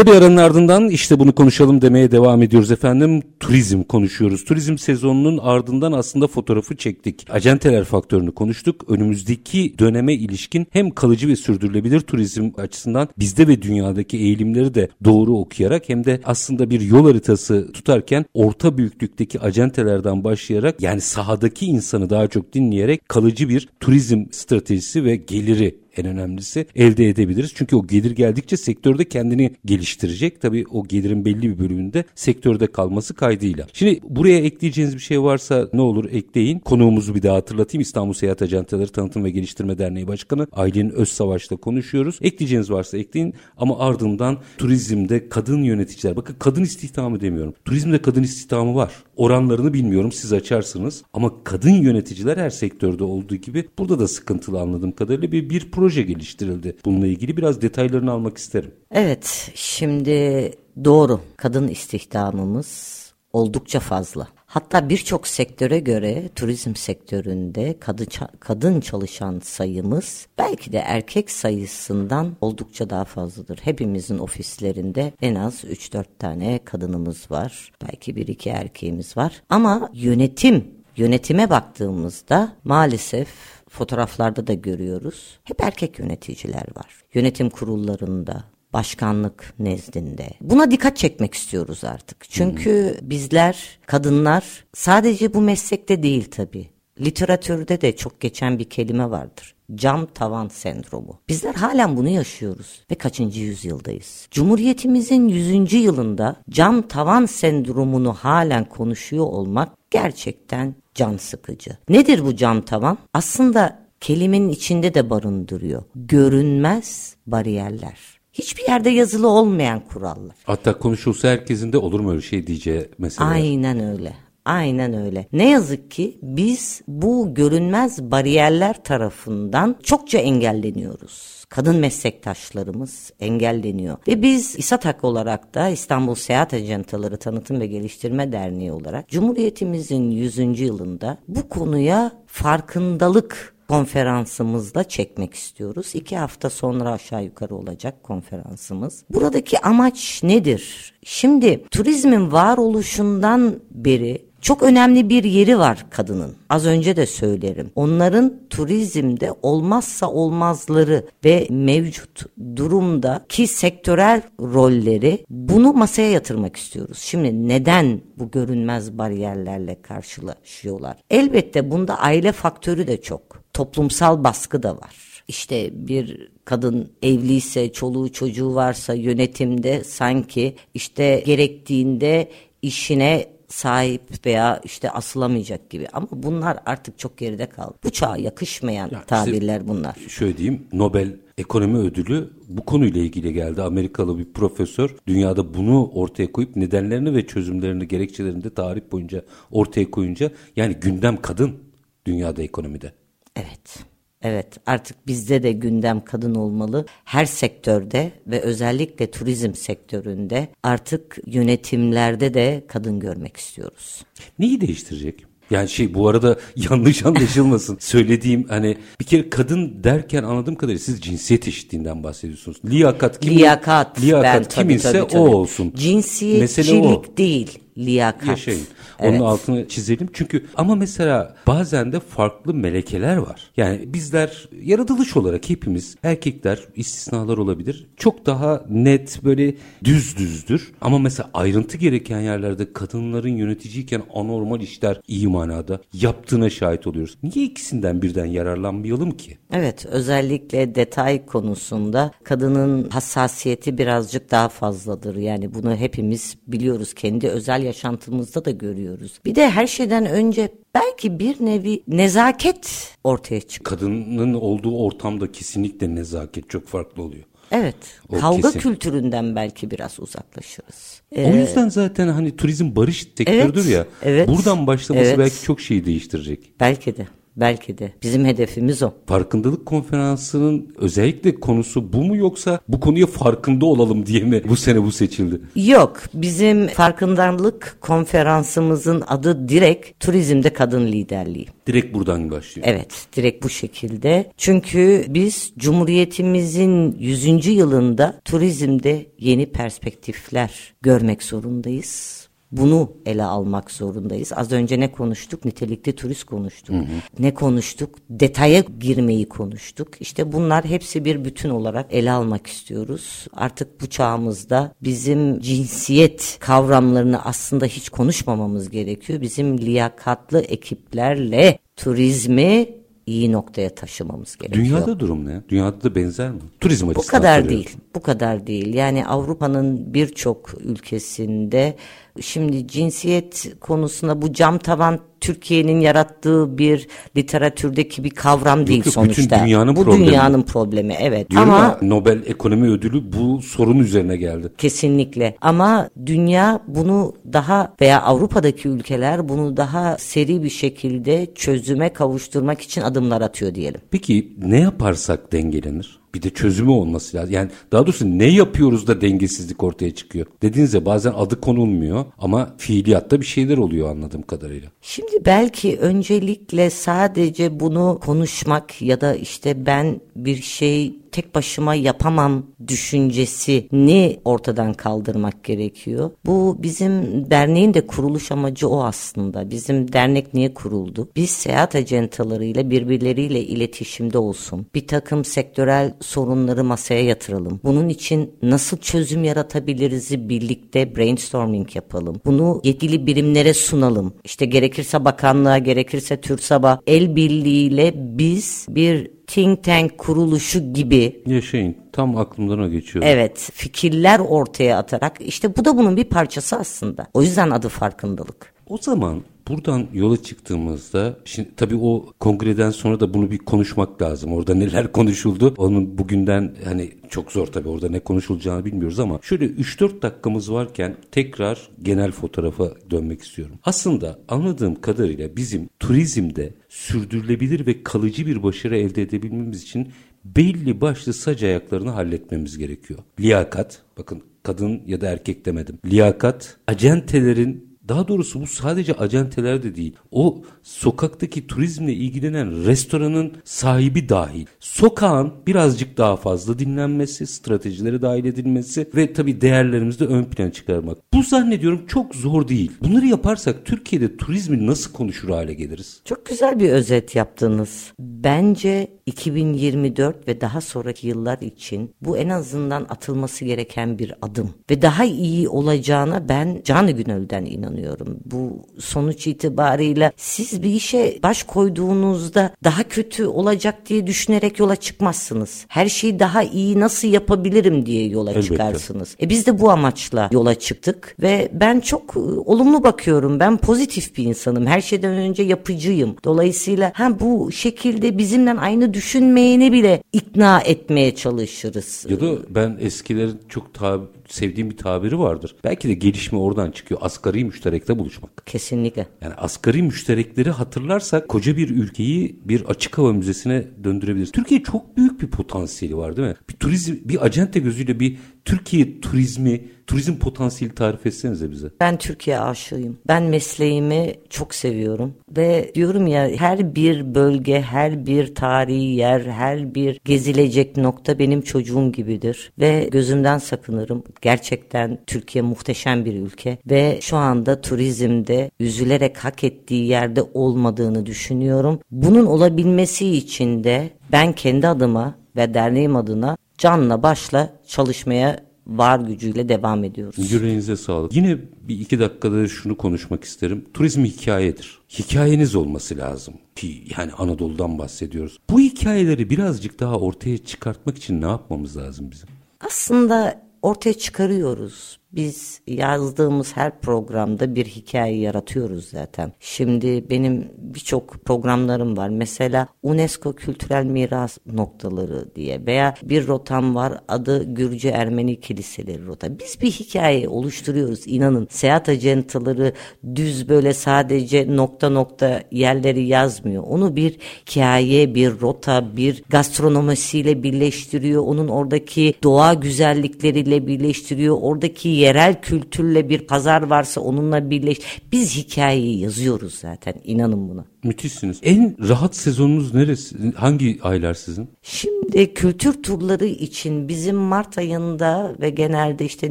Kısa 0.00 0.12
bir 0.12 0.16
aranın 0.16 0.36
ardından 0.36 0.88
işte 0.88 1.18
bunu 1.18 1.34
konuşalım 1.34 1.82
demeye 1.82 2.10
devam 2.10 2.42
ediyoruz 2.42 2.70
efendim. 2.70 3.22
Turizm 3.40 3.82
konuşuyoruz. 3.82 4.44
Turizm 4.44 4.78
sezonunun 4.78 5.38
ardından 5.38 5.92
aslında 5.92 6.26
fotoğrafı 6.26 6.76
çektik. 6.76 7.26
Acenteler 7.30 7.84
faktörünü 7.84 8.32
konuştuk. 8.32 8.84
Önümüzdeki 8.88 9.74
döneme 9.78 10.14
ilişkin 10.14 10.66
hem 10.70 10.90
kalıcı 10.90 11.28
ve 11.28 11.36
sürdürülebilir 11.36 12.00
turizm 12.00 12.50
açısından 12.56 13.08
bizde 13.18 13.48
ve 13.48 13.62
dünyadaki 13.62 14.16
eğilimleri 14.16 14.74
de 14.74 14.88
doğru 15.04 15.38
okuyarak 15.38 15.88
hem 15.88 16.04
de 16.04 16.20
aslında 16.24 16.70
bir 16.70 16.80
yol 16.80 17.06
haritası 17.06 17.72
tutarken 17.72 18.24
orta 18.34 18.78
büyüklükteki 18.78 19.40
acentelerden 19.40 20.24
başlayarak 20.24 20.82
yani 20.82 21.00
sahadaki 21.00 21.66
insanı 21.66 22.10
daha 22.10 22.28
çok 22.28 22.52
dinleyerek 22.52 23.08
kalıcı 23.08 23.48
bir 23.48 23.68
turizm 23.80 24.24
stratejisi 24.30 25.04
ve 25.04 25.16
geliri 25.16 25.76
en 25.96 26.06
önemlisi 26.06 26.66
elde 26.74 27.08
edebiliriz. 27.08 27.52
Çünkü 27.54 27.76
o 27.76 27.86
gelir 27.86 28.10
geldikçe 28.10 28.56
sektörde 28.56 29.04
kendini 29.04 29.50
geliştirecek. 29.64 30.40
Tabii 30.40 30.64
o 30.70 30.84
gelirin 30.84 31.24
belli 31.24 31.42
bir 31.42 31.58
bölümünde 31.58 32.04
sektörde 32.14 32.66
kalması 32.66 33.14
kaydıyla. 33.14 33.66
Şimdi 33.72 34.00
buraya 34.08 34.38
ekleyeceğiniz 34.38 34.94
bir 34.94 35.00
şey 35.00 35.22
varsa 35.22 35.68
ne 35.72 35.80
olur 35.80 36.04
ekleyin. 36.12 36.58
Konuğumuzu 36.58 37.14
bir 37.14 37.22
daha 37.22 37.36
hatırlatayım. 37.36 37.82
İstanbul 37.82 38.12
Seyahat 38.12 38.42
Ajantaları 38.42 38.88
Tanıtım 38.88 39.24
ve 39.24 39.30
Geliştirme 39.30 39.78
Derneği 39.78 40.08
Başkanı 40.08 40.46
Aylin 40.52 40.90
Özsavaş'la 40.90 41.56
konuşuyoruz. 41.56 42.18
Ekleyeceğiniz 42.22 42.70
varsa 42.70 42.98
ekleyin 42.98 43.34
ama 43.56 43.78
ardından 43.78 44.38
turizmde 44.58 45.28
kadın 45.28 45.62
yöneticiler. 45.62 46.16
Bakın 46.16 46.36
kadın 46.38 46.62
istihdamı 46.62 47.20
demiyorum. 47.20 47.54
Turizmde 47.64 48.02
kadın 48.02 48.22
istihdamı 48.22 48.74
var. 48.74 48.92
Oranlarını 49.20 49.72
bilmiyorum 49.72 50.12
siz 50.12 50.32
açarsınız 50.32 51.02
ama 51.12 51.44
kadın 51.44 51.70
yöneticiler 51.70 52.36
her 52.36 52.50
sektörde 52.50 53.04
olduğu 53.04 53.36
gibi 53.36 53.68
burada 53.78 53.98
da 53.98 54.08
sıkıntılı 54.08 54.60
anladığım 54.60 54.92
kadarıyla 54.92 55.32
bir, 55.32 55.50
bir 55.50 55.70
proje 55.70 56.02
geliştirildi. 56.02 56.76
Bununla 56.84 57.06
ilgili 57.06 57.36
biraz 57.36 57.62
detaylarını 57.62 58.10
almak 58.10 58.38
isterim. 58.38 58.74
Evet, 58.90 59.50
şimdi 59.54 60.52
doğru. 60.84 61.20
Kadın 61.36 61.68
istihdamımız 61.68 63.00
oldukça 63.32 63.80
fazla. 63.80 64.28
Hatta 64.50 64.88
birçok 64.88 65.26
sektöre 65.26 65.78
göre 65.78 66.28
turizm 66.36 66.74
sektöründe 66.74 67.76
kadın, 67.80 68.06
kadın 68.40 68.80
çalışan 68.80 69.40
sayımız 69.44 70.26
belki 70.38 70.72
de 70.72 70.78
erkek 70.78 71.30
sayısından 71.30 72.36
oldukça 72.40 72.90
daha 72.90 73.04
fazladır. 73.04 73.58
Hepimizin 73.62 74.18
ofislerinde 74.18 75.12
en 75.22 75.34
az 75.34 75.64
3-4 75.64 76.04
tane 76.18 76.60
kadınımız 76.64 77.30
var. 77.30 77.72
Belki 77.82 78.16
bir 78.16 78.26
iki 78.26 78.50
erkeğimiz 78.50 79.16
var. 79.16 79.42
Ama 79.48 79.90
yönetim, 79.94 80.64
yönetime 80.96 81.50
baktığımızda 81.50 82.52
maalesef 82.64 83.28
fotoğraflarda 83.68 84.46
da 84.46 84.54
görüyoruz. 84.54 85.38
Hep 85.44 85.62
erkek 85.62 85.98
yöneticiler 85.98 86.66
var. 86.76 87.04
Yönetim 87.14 87.50
kurullarında, 87.50 88.44
başkanlık 88.72 89.54
nezdinde. 89.58 90.30
Buna 90.40 90.70
dikkat 90.70 90.96
çekmek 90.96 91.34
istiyoruz 91.34 91.84
artık. 91.84 92.30
Çünkü 92.30 92.96
hmm. 93.00 93.10
bizler 93.10 93.78
kadınlar 93.86 94.64
sadece 94.74 95.34
bu 95.34 95.40
meslekte 95.40 96.02
değil 96.02 96.30
tabii. 96.30 96.70
Literatürde 97.00 97.80
de 97.80 97.96
çok 97.96 98.20
geçen 98.20 98.58
bir 98.58 98.64
kelime 98.64 99.10
vardır. 99.10 99.54
Cam 99.74 100.06
tavan 100.06 100.48
sendromu. 100.48 101.20
Bizler 101.28 101.54
halen 101.54 101.96
bunu 101.96 102.08
yaşıyoruz 102.08 102.84
ve 102.90 102.94
kaçıncı 102.94 103.40
yüzyıldayız? 103.40 104.28
Cumhuriyetimizin 104.30 105.28
yüzüncü 105.28 105.76
yılında 105.76 106.36
cam 106.50 106.82
tavan 106.82 107.26
sendromunu 107.26 108.12
halen 108.12 108.64
konuşuyor 108.64 109.24
olmak 109.24 109.72
gerçekten 109.90 110.74
can 110.94 111.16
sıkıcı. 111.16 111.76
Nedir 111.88 112.24
bu 112.24 112.36
cam 112.36 112.62
tavan? 112.62 112.98
Aslında 113.14 113.78
kelimenin 114.00 114.48
içinde 114.48 114.94
de 114.94 115.10
barındırıyor. 115.10 115.82
Görünmez 115.94 117.16
bariyerler. 117.26 118.19
Hiçbir 118.40 118.68
yerde 118.68 118.90
yazılı 118.90 119.28
olmayan 119.28 119.80
kurallar. 119.80 120.36
Hatta 120.44 120.78
konuşulsa 120.78 121.28
herkesin 121.28 121.72
de 121.72 121.78
olur 121.78 122.00
mu 122.00 122.10
öyle 122.10 122.22
şey 122.22 122.46
diyeceği 122.46 122.88
mesela. 122.98 123.30
Aynen 123.30 123.80
öyle. 123.80 124.12
Aynen 124.44 124.94
öyle. 124.94 125.26
Ne 125.32 125.50
yazık 125.50 125.90
ki 125.90 126.18
biz 126.22 126.82
bu 126.88 127.34
görünmez 127.34 128.02
bariyerler 128.02 128.84
tarafından 128.84 129.76
çokça 129.82 130.18
engelleniyoruz. 130.18 131.44
Kadın 131.48 131.76
meslektaşlarımız 131.76 133.12
engelleniyor. 133.20 133.96
Ve 134.08 134.22
biz 134.22 134.58
İSATAK 134.58 135.04
olarak 135.04 135.54
da 135.54 135.68
İstanbul 135.68 136.14
Seyahat 136.14 136.54
Ajantaları 136.54 137.16
Tanıtım 137.16 137.60
ve 137.60 137.66
Geliştirme 137.66 138.32
Derneği 138.32 138.72
olarak 138.72 139.08
Cumhuriyetimizin 139.08 140.10
100. 140.10 140.60
yılında 140.60 141.18
bu 141.28 141.48
konuya 141.48 142.12
farkındalık 142.26 143.54
konferansımızda 143.70 144.84
çekmek 144.84 145.34
istiyoruz. 145.34 145.90
İki 145.94 146.16
hafta 146.16 146.50
sonra 146.50 146.92
aşağı 146.92 147.24
yukarı 147.24 147.54
olacak 147.54 148.02
konferansımız. 148.02 149.04
Buradaki 149.10 149.58
amaç 149.58 150.20
nedir? 150.22 150.94
Şimdi 151.04 151.64
turizmin 151.70 152.32
varoluşundan 152.32 153.60
beri 153.70 154.30
çok 154.40 154.62
önemli 154.62 155.08
bir 155.08 155.24
yeri 155.24 155.58
var 155.58 155.86
kadının. 155.90 156.34
Az 156.48 156.66
önce 156.66 156.96
de 156.96 157.06
söylerim. 157.06 157.70
Onların 157.74 158.34
turizmde 158.50 159.32
olmazsa 159.42 160.10
olmazları 160.10 161.06
ve 161.24 161.46
mevcut 161.50 162.22
durumda 162.56 163.24
ki 163.28 163.46
sektörel 163.46 164.22
rolleri 164.40 165.24
bunu 165.30 165.72
masaya 165.72 166.10
yatırmak 166.10 166.56
istiyoruz. 166.56 166.98
Şimdi 166.98 167.48
neden 167.48 168.00
bu 168.18 168.30
görünmez 168.30 168.98
bariyerlerle 168.98 169.82
karşılaşıyorlar? 169.82 170.96
Elbette 171.10 171.70
bunda 171.70 171.98
aile 171.98 172.32
faktörü 172.32 172.86
de 172.86 173.00
çok. 173.00 173.29
Toplumsal 173.60 174.24
baskı 174.24 174.62
da 174.62 174.76
var. 174.76 175.22
İşte 175.28 175.70
bir 175.72 176.28
kadın 176.44 176.90
evliyse, 177.02 177.72
çoluğu 177.72 178.12
çocuğu 178.12 178.54
varsa 178.54 178.94
yönetimde 178.94 179.84
sanki 179.84 180.56
işte 180.74 181.22
gerektiğinde 181.26 182.30
işine 182.62 183.26
sahip 183.48 184.26
veya 184.26 184.60
işte 184.64 184.90
asılamayacak 184.90 185.70
gibi. 185.70 185.86
Ama 185.92 186.06
bunlar 186.12 186.58
artık 186.66 186.98
çok 186.98 187.18
geride 187.18 187.46
kaldı. 187.46 187.74
Bu 187.84 187.90
çağa 187.90 188.16
yakışmayan 188.16 188.90
ya 188.92 189.04
tabirler 189.04 189.60
işte, 189.60 189.68
bunlar. 189.68 189.96
Şöyle 190.08 190.36
diyeyim 190.36 190.66
Nobel 190.72 191.16
Ekonomi 191.38 191.78
Ödülü 191.78 192.30
bu 192.48 192.64
konuyla 192.64 193.00
ilgili 193.00 193.32
geldi. 193.32 193.62
Amerikalı 193.62 194.18
bir 194.18 194.32
profesör 194.32 194.96
dünyada 195.06 195.54
bunu 195.54 195.90
ortaya 195.94 196.32
koyup 196.32 196.56
nedenlerini 196.56 197.14
ve 197.14 197.26
çözümlerini 197.26 197.88
gerekçelerini 197.88 198.44
de 198.44 198.54
tarih 198.54 198.82
boyunca 198.92 199.22
ortaya 199.50 199.90
koyunca 199.90 200.30
yani 200.56 200.74
gündem 200.74 201.16
kadın 201.22 201.58
dünyada 202.06 202.42
ekonomide. 202.42 202.99
Evet. 203.36 203.90
Evet 204.22 204.46
artık 204.66 205.06
bizde 205.06 205.42
de 205.42 205.52
gündem 205.52 206.04
kadın 206.04 206.34
olmalı. 206.34 206.86
Her 207.04 207.24
sektörde 207.24 208.12
ve 208.26 208.40
özellikle 208.40 209.10
turizm 209.10 209.54
sektöründe 209.54 210.48
artık 210.62 211.18
yönetimlerde 211.26 212.34
de 212.34 212.64
kadın 212.68 213.00
görmek 213.00 213.36
istiyoruz. 213.36 214.04
Neyi 214.38 214.60
değiştirecek? 214.60 215.24
Yani 215.50 215.68
şey 215.68 215.94
bu 215.94 216.08
arada 216.08 216.38
yanlış 216.70 217.06
anlaşılmasın. 217.06 217.76
Söylediğim 217.80 218.48
hani 218.48 218.76
bir 219.00 219.04
kere 219.04 219.30
kadın 219.30 219.84
derken 219.84 220.22
anladığım 220.22 220.54
kadarıyla 220.54 220.84
siz 220.84 221.00
cinsiyet 221.00 221.48
eşitliğinden 221.48 222.04
bahsediyorsunuz. 222.04 222.58
Liyakat 222.64 223.20
kim? 223.20 223.38
Liyakat. 223.38 224.00
Liyakat 224.00 224.34
ben, 224.34 224.48
kiminse 224.48 224.92
tabii, 224.92 224.98
tabii, 224.98 225.12
tabii. 225.12 225.22
o 225.22 225.34
olsun. 225.34 225.72
Cinsiyetçilik 225.76 227.18
değil 227.18 227.58
liyakat. 227.86 228.28
Yaşayın. 228.28 228.66
Evet. 228.98 229.12
Onun 229.20 229.26
altını 229.26 229.68
çizelim. 229.68 230.08
Çünkü 230.12 230.46
ama 230.56 230.74
mesela 230.74 231.36
bazen 231.46 231.92
de 231.92 232.00
farklı 232.00 232.54
melekeler 232.54 233.16
var. 233.16 233.50
Yani 233.56 233.94
bizler 233.94 234.48
yaratılış 234.62 235.16
olarak 235.16 235.50
hepimiz 235.50 235.96
erkekler 236.02 236.58
istisnalar 236.76 237.38
olabilir. 237.38 237.86
Çok 237.96 238.26
daha 238.26 238.64
net 238.68 239.24
böyle 239.24 239.54
düz 239.84 240.16
düzdür. 240.16 240.72
Ama 240.80 240.98
mesela 240.98 241.30
ayrıntı 241.34 241.78
gereken 241.78 242.20
yerlerde 242.20 242.72
kadınların 242.72 243.36
yöneticiyken 243.36 244.02
anormal 244.14 244.60
işler 244.60 245.00
iyi 245.08 245.28
manada 245.28 245.80
yaptığına 245.92 246.50
şahit 246.50 246.86
oluyoruz. 246.86 247.16
Niye 247.22 247.44
ikisinden 247.44 248.02
birden 248.02 248.26
yararlanmayalım 248.26 249.10
ki? 249.10 249.38
Evet 249.52 249.86
özellikle 249.86 250.74
detay 250.74 251.26
konusunda 251.26 252.10
kadının 252.24 252.88
hassasiyeti 252.88 253.78
birazcık 253.78 254.30
daha 254.30 254.48
fazladır. 254.48 255.16
Yani 255.16 255.54
bunu 255.54 255.76
hepimiz 255.76 256.36
biliyoruz. 256.46 256.94
Kendi 256.94 257.28
özel 257.28 257.62
yaşantımızda 257.70 258.44
da 258.44 258.50
görüyoruz. 258.50 259.20
Bir 259.24 259.34
de 259.34 259.50
her 259.50 259.66
şeyden 259.66 260.06
önce 260.06 260.52
belki 260.74 261.18
bir 261.18 261.46
nevi 261.46 261.82
nezaket 261.88 262.94
ortaya 263.04 263.40
çıkıyor. 263.40 263.78
Kadının 263.78 264.34
olduğu 264.34 264.76
ortamda 264.76 265.32
kesinlikle 265.32 265.94
nezaket 265.94 266.50
çok 266.50 266.66
farklı 266.66 267.02
oluyor. 267.02 267.24
Evet. 267.52 267.76
O 268.08 268.18
kavga 268.18 268.42
kesin. 268.42 268.60
kültüründen 268.60 269.36
belki 269.36 269.70
biraz 269.70 270.00
uzaklaşırız. 270.00 271.02
Ee, 271.12 271.32
o 271.32 271.36
yüzden 271.36 271.68
zaten 271.68 272.08
hani 272.08 272.36
turizm 272.36 272.76
barış 272.76 273.08
sektörüdür 273.16 273.64
evet, 273.64 273.72
ya. 273.72 273.86
Evet. 274.02 274.28
Buradan 274.28 274.66
başlaması 274.66 275.06
evet. 275.06 275.18
belki 275.18 275.42
çok 275.42 275.60
şeyi 275.60 275.86
değiştirecek. 275.86 276.52
Belki 276.60 276.96
de. 276.96 277.06
Belki 277.36 277.78
de. 277.78 277.92
Bizim 278.02 278.24
hedefimiz 278.24 278.82
o. 278.82 278.90
Farkındalık 279.06 279.66
konferansının 279.66 280.74
özellikle 280.78 281.34
konusu 281.34 281.92
bu 281.92 282.04
mu 282.04 282.16
yoksa 282.16 282.60
bu 282.68 282.80
konuya 282.80 283.06
farkında 283.06 283.66
olalım 283.66 284.06
diye 284.06 284.24
mi 284.24 284.42
bu 284.48 284.56
sene 284.56 284.82
bu 284.82 284.92
seçildi? 284.92 285.40
Yok. 285.56 286.00
Bizim 286.14 286.66
farkındalık 286.66 287.76
konferansımızın 287.80 289.02
adı 289.06 289.48
direkt 289.48 290.00
turizmde 290.00 290.52
kadın 290.52 290.86
liderliği. 290.86 291.46
Direkt 291.66 291.94
buradan 291.94 292.30
başlıyor. 292.30 292.68
Evet, 292.70 293.06
direkt 293.16 293.44
bu 293.44 293.48
şekilde. 293.48 294.32
Çünkü 294.36 295.04
biz 295.08 295.52
Cumhuriyetimizin 295.58 296.96
100. 296.98 297.46
yılında 297.46 298.20
turizmde 298.24 299.06
yeni 299.18 299.46
perspektifler 299.52 300.74
görmek 300.82 301.22
zorundayız. 301.22 302.29
Bunu 302.52 302.92
ele 303.06 303.24
almak 303.24 303.70
zorundayız. 303.70 304.32
Az 304.36 304.52
önce 304.52 304.80
ne 304.80 304.92
konuştuk? 304.92 305.44
Nitelikli 305.44 305.92
turist 305.92 306.24
konuştuk. 306.24 306.76
Hı 306.76 306.80
hı. 306.80 306.84
Ne 307.18 307.34
konuştuk? 307.34 307.98
Detaya 308.10 308.60
girmeyi 308.80 309.28
konuştuk. 309.28 309.88
İşte 310.00 310.32
bunlar 310.32 310.64
hepsi 310.64 311.04
bir 311.04 311.24
bütün 311.24 311.50
olarak 311.50 311.86
ele 311.90 312.12
almak 312.12 312.46
istiyoruz. 312.46 313.26
Artık 313.32 313.80
bu 313.80 313.86
çağımızda 313.86 314.74
bizim 314.82 315.40
cinsiyet 315.40 316.36
kavramlarını 316.40 317.24
aslında 317.24 317.66
hiç 317.66 317.88
konuşmamamız 317.88 318.70
gerekiyor. 318.70 319.20
Bizim 319.20 319.58
liyakatlı 319.58 320.40
ekiplerle 320.40 321.58
turizmi 321.76 322.80
iyi 323.06 323.32
noktaya 323.32 323.74
taşımamız 323.74 324.36
gerekiyor. 324.36 324.66
Dünyada 324.66 325.00
durum 325.00 325.26
ne? 325.26 325.42
Dünyada 325.48 325.82
da 325.82 325.94
benzer 325.94 326.30
mi? 326.30 326.40
Turizm 326.60 326.88
Bu 326.88 327.06
kadar 327.06 327.48
değil. 327.48 327.70
Bu 327.94 328.00
kadar 328.00 328.46
değil. 328.46 328.74
Yani 328.74 329.06
Avrupa'nın 329.06 329.94
birçok 329.94 330.54
ülkesinde 330.60 331.76
şimdi 332.20 332.68
cinsiyet 332.68 333.52
konusunda 333.60 334.22
bu 334.22 334.32
cam 334.32 334.58
tavan 334.58 335.00
Türkiye'nin 335.20 335.80
yarattığı 335.80 336.58
bir 336.58 336.86
literatürdeki 337.16 338.04
bir 338.04 338.10
kavram 338.10 338.66
değil 338.66 338.84
yok, 338.84 338.94
sonuçta. 338.94 339.22
Bütün 339.22 339.44
dünyanın 339.44 339.76
bu 339.76 339.84
problemi. 339.84 340.06
dünyanın 340.06 340.42
problemi 340.42 340.96
evet. 341.00 341.30
Diyorum 341.30 341.50
Ama 341.50 341.64
ya, 341.64 341.78
Nobel 341.82 342.22
Ekonomi 342.26 342.68
Ödülü 342.68 343.12
bu 343.12 343.42
sorun 343.42 343.78
üzerine 343.78 344.16
geldi. 344.16 344.52
Kesinlikle. 344.58 345.36
Ama 345.40 345.88
dünya 346.06 346.60
bunu 346.66 347.14
daha 347.32 347.74
veya 347.80 348.02
Avrupa'daki 348.02 348.68
ülkeler 348.68 349.28
bunu 349.28 349.56
daha 349.56 349.98
seri 349.98 350.42
bir 350.42 350.50
şekilde 350.50 351.26
çözüme 351.34 351.92
kavuşturmak 351.92 352.60
için 352.60 352.80
adımlar 352.80 353.20
atıyor 353.20 353.54
diyelim. 353.54 353.80
Peki 353.90 354.32
ne 354.38 354.60
yaparsak 354.60 355.32
dengelenir? 355.32 355.99
Bir 356.14 356.22
de 356.22 356.30
çözümü 356.30 356.70
olması 356.70 357.16
lazım. 357.16 357.34
Yani 357.34 357.50
daha 357.72 357.86
doğrusu 357.86 358.18
ne 358.18 358.26
yapıyoruz 358.26 358.86
da 358.86 359.00
dengesizlik 359.00 359.62
ortaya 359.62 359.94
çıkıyor. 359.94 360.26
Dediğinizde 360.42 360.86
bazen 360.86 361.12
adı 361.16 361.40
konulmuyor 361.40 362.04
ama 362.18 362.54
fiiliyatta 362.58 363.20
bir 363.20 363.26
şeyler 363.26 363.58
oluyor 363.58 363.90
anladığım 363.90 364.22
kadarıyla. 364.22 364.68
Şimdi 364.82 365.24
belki 365.26 365.78
öncelikle 365.78 366.70
sadece 366.70 367.60
bunu 367.60 367.98
konuşmak 368.04 368.82
ya 368.82 369.00
da 369.00 369.14
işte 369.14 369.66
ben 369.66 370.00
bir 370.16 370.42
şey 370.42 370.94
tek 371.12 371.34
başıma 371.34 371.74
yapamam 371.74 372.46
düşüncesini 372.68 374.20
ortadan 374.24 374.74
kaldırmak 374.74 375.44
gerekiyor. 375.44 376.10
Bu 376.26 376.56
bizim 376.58 376.92
derneğin 377.30 377.74
de 377.74 377.86
kuruluş 377.86 378.32
amacı 378.32 378.68
o 378.68 378.82
aslında. 378.82 379.50
Bizim 379.50 379.92
dernek 379.92 380.34
niye 380.34 380.54
kuruldu? 380.54 381.08
Biz 381.16 381.30
seyahat 381.30 381.74
acentalarıyla 381.74 382.70
birbirleriyle 382.70 383.40
iletişimde 383.40 384.18
olsun. 384.18 384.66
Bir 384.74 384.86
takım 384.86 385.24
sektörel 385.24 385.94
sorunları 386.00 386.64
masaya 386.64 387.04
yatıralım. 387.04 387.60
Bunun 387.64 387.88
için 387.88 388.34
nasıl 388.42 388.76
çözüm 388.76 389.24
yaratabiliriz 389.24 390.28
birlikte 390.28 390.96
brainstorming 390.96 391.76
yapalım. 391.76 392.20
Bunu 392.24 392.60
yetkili 392.64 393.06
birimlere 393.06 393.54
sunalım. 393.54 394.14
İşte 394.24 394.46
gerekirse 394.46 395.04
bakanlığa, 395.04 395.58
gerekirse 395.58 396.20
TÜRSAB'a 396.20 396.80
el 396.86 397.16
birliğiyle 397.16 397.92
biz 397.96 398.66
bir 398.68 399.19
think 399.34 399.64
tank 399.64 399.98
kuruluşu 399.98 400.72
gibi. 400.72 401.22
Yaşayın. 401.26 401.76
Tam 401.92 402.16
aklımdan 402.16 402.60
o 402.60 402.70
geçiyor. 402.70 403.04
Evet. 403.08 403.50
Fikirler 403.54 404.18
ortaya 404.18 404.78
atarak 404.78 405.20
işte 405.20 405.56
bu 405.56 405.64
da 405.64 405.76
bunun 405.76 405.96
bir 405.96 406.04
parçası 406.04 406.56
aslında. 406.56 407.06
O 407.14 407.22
yüzden 407.22 407.50
adı 407.50 407.68
farkındalık. 407.68 408.52
O 408.68 408.78
zaman 408.78 409.22
buradan 409.50 409.86
yola 409.92 410.22
çıktığımızda 410.22 411.16
şimdi 411.24 411.48
tabii 411.56 411.76
o 411.76 412.12
kongreden 412.20 412.70
sonra 412.70 413.00
da 413.00 413.14
bunu 413.14 413.30
bir 413.30 413.38
konuşmak 413.38 414.02
lazım. 414.02 414.32
Orada 414.32 414.54
neler 414.54 414.92
konuşuldu? 414.92 415.54
Onun 415.56 415.98
bugünden 415.98 416.54
hani 416.64 416.92
çok 417.08 417.32
zor 417.32 417.46
tabii 417.46 417.68
orada 417.68 417.88
ne 417.88 418.00
konuşulacağını 418.00 418.64
bilmiyoruz 418.64 419.00
ama 419.00 419.18
şöyle 419.22 419.46
3-4 419.46 420.02
dakikamız 420.02 420.52
varken 420.52 420.96
tekrar 421.12 421.68
genel 421.82 422.12
fotoğrafa 422.12 422.72
dönmek 422.90 423.22
istiyorum. 423.22 423.56
Aslında 423.64 424.18
anladığım 424.28 424.80
kadarıyla 424.80 425.36
bizim 425.36 425.68
turizmde 425.80 426.54
sürdürülebilir 426.68 427.66
ve 427.66 427.82
kalıcı 427.82 428.26
bir 428.26 428.42
başarı 428.42 428.76
elde 428.76 429.02
edebilmemiz 429.02 429.62
için 429.62 429.88
belli 430.24 430.80
başlı 430.80 431.12
sac 431.12 431.42
ayaklarını 431.42 431.90
halletmemiz 431.90 432.58
gerekiyor. 432.58 433.00
Liyakat, 433.20 433.82
bakın 433.98 434.22
kadın 434.42 434.82
ya 434.86 435.00
da 435.00 435.06
erkek 435.06 435.46
demedim. 435.46 435.78
Liyakat, 435.86 436.56
acentelerin 436.66 437.69
daha 437.90 438.08
doğrusu 438.08 438.40
bu 438.40 438.46
sadece 438.46 438.94
acenteler 438.94 439.62
de 439.62 439.76
değil. 439.76 439.96
O 440.10 440.42
sokaktaki 440.62 441.46
turizmle 441.46 441.92
ilgilenen 441.92 442.66
restoranın 442.66 443.32
sahibi 443.44 444.08
dahil. 444.08 444.46
Sokağın 444.60 445.32
birazcık 445.46 445.98
daha 445.98 446.16
fazla 446.16 446.58
dinlenmesi, 446.58 447.26
stratejileri 447.26 448.02
dahil 448.02 448.24
edilmesi 448.24 448.90
ve 448.96 449.12
tabii 449.12 449.40
değerlerimizi 449.40 450.00
de 450.00 450.06
ön 450.06 450.24
plana 450.24 450.52
çıkarmak. 450.52 450.98
Bu 451.14 451.22
zannediyorum 451.22 451.86
çok 451.86 452.14
zor 452.14 452.48
değil. 452.48 452.72
Bunları 452.82 453.06
yaparsak 453.06 453.64
Türkiye'de 453.64 454.16
turizmi 454.16 454.66
nasıl 454.66 454.92
konuşur 454.92 455.28
hale 455.28 455.54
geliriz? 455.54 456.00
Çok 456.04 456.26
güzel 456.26 456.60
bir 456.60 456.70
özet 456.70 457.16
yaptınız. 457.16 457.92
Bence 458.00 458.88
2024 459.06 460.28
ve 460.28 460.40
daha 460.40 460.60
sonraki 460.60 461.08
yıllar 461.08 461.38
için 461.38 461.94
bu 462.02 462.18
en 462.18 462.28
azından 462.28 462.82
atılması 462.82 463.44
gereken 463.44 463.98
bir 463.98 464.14
adım. 464.22 464.50
Ve 464.70 464.82
daha 464.82 465.04
iyi 465.04 465.48
olacağına 465.48 466.28
ben 466.28 466.60
canı 466.64 466.90
gönülden 466.90 467.44
inanıyorum. 467.44 467.79
Bu 468.24 468.62
sonuç 468.78 469.26
itibarıyla 469.26 470.12
siz 470.16 470.62
bir 470.62 470.70
işe 470.70 471.18
baş 471.22 471.42
koyduğunuzda 471.42 472.54
daha 472.64 472.82
kötü 472.82 473.26
olacak 473.26 473.86
diye 473.88 474.06
düşünerek 474.06 474.58
yola 474.58 474.76
çıkmazsınız. 474.76 475.64
Her 475.68 475.88
şeyi 475.88 476.18
daha 476.18 476.42
iyi 476.42 476.80
nasıl 476.80 477.08
yapabilirim 477.08 477.86
diye 477.86 478.08
yola 478.08 478.30
Elbette. 478.30 478.46
çıkarsınız. 478.46 479.16
E 479.22 479.28
biz 479.28 479.46
de 479.46 479.60
bu 479.60 479.70
amaçla 479.70 480.28
yola 480.32 480.54
çıktık 480.54 481.16
ve 481.22 481.48
ben 481.52 481.80
çok 481.80 482.16
e, 482.16 482.18
olumlu 482.20 482.84
bakıyorum. 482.84 483.40
Ben 483.40 483.56
pozitif 483.56 484.16
bir 484.16 484.24
insanım. 484.24 484.66
Her 484.66 484.80
şeyden 484.80 485.12
önce 485.12 485.42
yapıcıyım. 485.42 486.16
Dolayısıyla 486.24 486.92
ha 486.94 487.20
bu 487.20 487.52
şekilde 487.52 488.18
bizimle 488.18 488.52
aynı 488.52 488.94
düşünmeyeni 488.94 489.72
bile 489.72 490.02
ikna 490.12 490.60
etmeye 490.60 491.14
çalışırız. 491.14 492.06
Ya 492.08 492.20
da 492.20 492.26
ben 492.48 492.76
eskilerin 492.80 493.40
çok 493.48 493.74
tab 493.74 494.00
sevdiğim 494.32 494.70
bir 494.70 494.76
tabiri 494.76 495.18
vardır. 495.18 495.56
Belki 495.64 495.88
de 495.88 495.94
gelişme 495.94 496.38
oradan 496.38 496.70
çıkıyor. 496.70 497.00
Asgari 497.04 497.44
müşterekte 497.44 497.98
buluşmak. 497.98 498.46
Kesinlikle. 498.46 499.06
Yani 499.20 499.34
asgari 499.34 499.82
müşterekleri 499.82 500.50
hatırlarsak 500.50 501.28
koca 501.28 501.56
bir 501.56 501.70
ülkeyi 501.70 502.40
bir 502.44 502.64
açık 502.64 502.98
hava 502.98 503.12
müzesine 503.12 503.64
döndürebiliriz. 503.84 504.32
Türkiye 504.32 504.62
çok 504.62 504.96
büyük 504.96 505.22
bir 505.22 505.26
potansiyeli 505.26 505.96
var 505.96 506.16
değil 506.16 506.28
mi? 506.28 506.34
Bir 506.48 506.54
turizm, 506.54 506.94
bir 507.04 507.24
acente 507.24 507.60
gözüyle 507.60 508.00
bir 508.00 508.16
Türkiye 508.44 509.00
turizmi, 509.00 509.64
turizm 509.86 510.16
potansiyeli 510.16 510.74
tarif 510.74 511.06
etsenize 511.06 511.50
bize. 511.50 511.68
Ben 511.80 511.98
Türkiye 511.98 512.40
aşığıyım. 512.40 512.98
Ben 513.08 513.22
mesleğimi 513.22 514.14
çok 514.30 514.54
seviyorum. 514.54 515.14
Ve 515.36 515.70
diyorum 515.74 516.06
ya 516.06 516.28
her 516.36 516.74
bir 516.74 517.14
bölge, 517.14 517.60
her 517.60 518.06
bir 518.06 518.34
tarihi 518.34 518.84
yer, 518.84 519.20
her 519.20 519.74
bir 519.74 520.00
gezilecek 520.04 520.76
nokta 520.76 521.18
benim 521.18 521.42
çocuğum 521.42 521.92
gibidir. 521.92 522.52
Ve 522.58 522.88
gözümden 522.92 523.38
sakınırım. 523.38 524.04
Gerçekten 524.22 524.98
Türkiye 525.06 525.42
muhteşem 525.42 526.04
bir 526.04 526.14
ülke. 526.14 526.58
Ve 526.70 526.98
şu 527.00 527.16
anda 527.16 527.60
turizmde 527.60 528.50
üzülerek 528.60 529.18
hak 529.18 529.44
ettiği 529.44 529.86
yerde 529.86 530.22
olmadığını 530.34 531.06
düşünüyorum. 531.06 531.80
Bunun 531.90 532.26
olabilmesi 532.26 533.16
için 533.16 533.64
de 533.64 533.90
ben 534.12 534.32
kendi 534.32 534.68
adıma 534.68 535.14
ve 535.36 535.54
derneğim 535.54 535.96
adına 535.96 536.36
canla 536.60 537.02
başla 537.02 537.52
çalışmaya 537.66 538.44
var 538.66 539.00
gücüyle 539.00 539.48
devam 539.48 539.84
ediyoruz. 539.84 540.32
Yüreğinize 540.32 540.76
sağlık. 540.76 541.16
Yine 541.16 541.38
bir 541.62 541.80
iki 541.80 542.00
dakikada 542.00 542.48
şunu 542.48 542.76
konuşmak 542.76 543.24
isterim. 543.24 543.64
Turizm 543.74 544.04
hikayedir. 544.04 544.78
Hikayeniz 544.98 545.54
olması 545.54 545.98
lazım 545.98 546.34
ki 546.56 546.84
yani 546.98 547.12
Anadolu'dan 547.12 547.78
bahsediyoruz. 547.78 548.38
Bu 548.50 548.60
hikayeleri 548.60 549.30
birazcık 549.30 549.80
daha 549.80 549.96
ortaya 549.96 550.38
çıkartmak 550.38 550.98
için 550.98 551.22
ne 551.22 551.26
yapmamız 551.26 551.76
lazım 551.76 552.10
bizim? 552.10 552.28
Aslında 552.60 553.42
ortaya 553.62 553.94
çıkarıyoruz. 553.94 554.99
Biz 555.12 555.60
yazdığımız 555.66 556.56
her 556.56 556.80
programda 556.80 557.54
bir 557.54 557.64
hikaye 557.64 558.16
yaratıyoruz 558.16 558.88
zaten. 558.88 559.32
Şimdi 559.40 560.10
benim 560.10 560.48
birçok 560.58 561.24
programlarım 561.24 561.96
var. 561.96 562.08
Mesela 562.08 562.68
UNESCO 562.82 563.32
Kültürel 563.32 563.84
Miras 563.84 564.38
Noktaları 564.46 565.34
diye 565.34 565.66
veya 565.66 565.94
bir 566.02 566.26
rotam 566.26 566.74
var 566.74 567.00
adı 567.08 567.54
Gürcü 567.54 567.88
Ermeni 567.88 568.40
Kiliseleri 568.40 569.06
rota. 569.06 569.38
Biz 569.38 569.60
bir 569.60 569.70
hikaye 569.70 570.28
oluşturuyoruz 570.28 571.02
inanın. 571.06 571.48
Seyahat 571.50 571.88
ajantaları 571.88 572.72
düz 573.14 573.48
böyle 573.48 573.74
sadece 573.74 574.56
nokta 574.56 574.88
nokta 574.88 575.42
yerleri 575.50 576.06
yazmıyor. 576.06 576.62
Onu 576.62 576.96
bir 576.96 577.18
hikaye, 577.50 578.14
bir 578.14 578.40
rota, 578.40 578.96
bir 578.96 579.22
gastronomisiyle 579.28 580.42
birleştiriyor. 580.42 581.22
Onun 581.22 581.48
oradaki 581.48 582.14
doğa 582.22 582.54
güzellikleriyle 582.54 583.66
birleştiriyor. 583.66 584.38
Oradaki 584.40 584.99
yerel 585.00 585.40
kültürle 585.40 586.08
bir 586.08 586.26
pazar 586.26 586.62
varsa 586.62 587.00
onunla 587.00 587.50
birleş. 587.50 587.78
Biz 588.12 588.36
hikayeyi 588.36 589.00
yazıyoruz 589.00 589.54
zaten 589.54 589.94
inanın 590.04 590.48
buna. 590.48 590.64
Müthişsiniz. 590.84 591.40
En 591.42 591.88
rahat 591.88 592.16
sezonunuz 592.16 592.74
neresi? 592.74 593.32
Hangi 593.36 593.78
aylar 593.82 594.14
sizin? 594.14 594.50
Şimdi 594.62 595.34
kültür 595.34 595.82
turları 595.82 596.26
için 596.26 596.88
bizim 596.88 597.16
Mart 597.16 597.58
ayında 597.58 598.34
ve 598.40 598.50
genelde 598.50 599.04
işte 599.04 599.30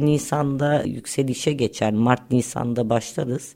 Nisan'da 0.00 0.82
yükselişe 0.82 1.52
geçer. 1.52 1.92
Mart 1.92 2.30
Nisan'da 2.30 2.90
başlarız. 2.90 3.54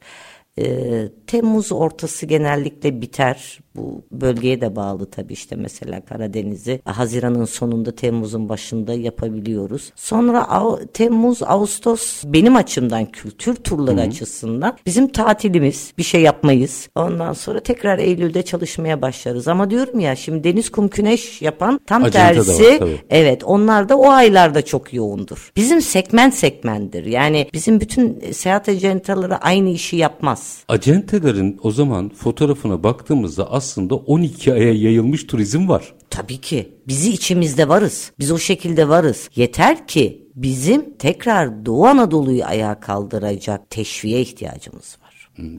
Temmuz 1.26 1.72
ortası 1.72 2.26
genellikle 2.26 3.00
biter. 3.02 3.60
Bu 3.76 4.02
bölgeye 4.12 4.60
de 4.60 4.76
bağlı 4.76 5.10
tabii 5.10 5.32
işte 5.32 5.56
mesela 5.56 6.00
Karadeniz'i 6.04 6.80
Haziran'ın 6.84 7.44
sonunda 7.44 7.90
Temmuz'un 7.94 8.48
başında 8.48 8.94
yapabiliyoruz. 8.94 9.92
Sonra 9.96 10.50
Av- 10.50 10.78
Temmuz 10.92 11.42
Ağustos 11.42 12.22
benim 12.24 12.56
açımdan 12.56 13.06
kültür 13.06 13.54
turları 13.54 14.00
açısından 14.00 14.76
bizim 14.86 15.08
tatilimiz 15.08 15.92
bir 15.98 16.02
şey 16.02 16.20
yapmayız. 16.22 16.88
Ondan 16.94 17.32
sonra 17.32 17.60
tekrar 17.60 17.98
Eylül'de 17.98 18.42
çalışmaya 18.42 19.02
başlarız. 19.02 19.48
Ama 19.48 19.70
diyorum 19.70 20.00
ya 20.00 20.16
şimdi 20.16 20.44
deniz 20.44 20.70
kum 20.70 20.88
güneş 20.88 21.42
yapan 21.42 21.80
tam 21.86 22.04
Acenta 22.04 22.28
var, 22.28 22.34
tersi 22.34 22.78
tabii. 22.78 23.00
evet 23.10 23.44
onlar 23.44 23.88
da 23.88 23.98
o 23.98 24.08
aylarda 24.10 24.62
çok 24.62 24.94
yoğundur. 24.94 25.52
Bizim 25.56 25.80
segment 25.82 26.34
segmenttir. 26.34 27.04
Yani 27.04 27.48
bizim 27.52 27.80
bütün 27.80 28.20
seyahat 28.32 28.68
acentaları 28.68 29.36
aynı 29.36 29.68
işi 29.68 29.96
yapmaz. 29.96 30.58
Acentelerin 30.68 31.58
o 31.62 31.70
zaman 31.70 32.08
fotoğrafına 32.08 32.82
baktığımızda 32.82 33.50
aslında 33.52 33.63
12 34.06 34.52
aya 34.52 34.72
yayılmış 34.72 35.26
turizm 35.26 35.68
var. 35.68 35.94
Tabii 36.10 36.40
ki. 36.40 36.72
Bizi 36.88 37.10
içimizde 37.10 37.68
varız. 37.68 38.12
Biz 38.18 38.30
o 38.30 38.38
şekilde 38.38 38.88
varız. 38.88 39.30
Yeter 39.36 39.86
ki 39.88 40.28
bizim 40.34 40.96
tekrar 40.98 41.66
Doğu 41.66 41.86
Anadolu'yu 41.86 42.44
ayağa 42.44 42.80
kaldıracak 42.80 43.70
teşviğe 43.70 44.20
ihtiyacımız 44.20 44.96
var. 45.02 45.03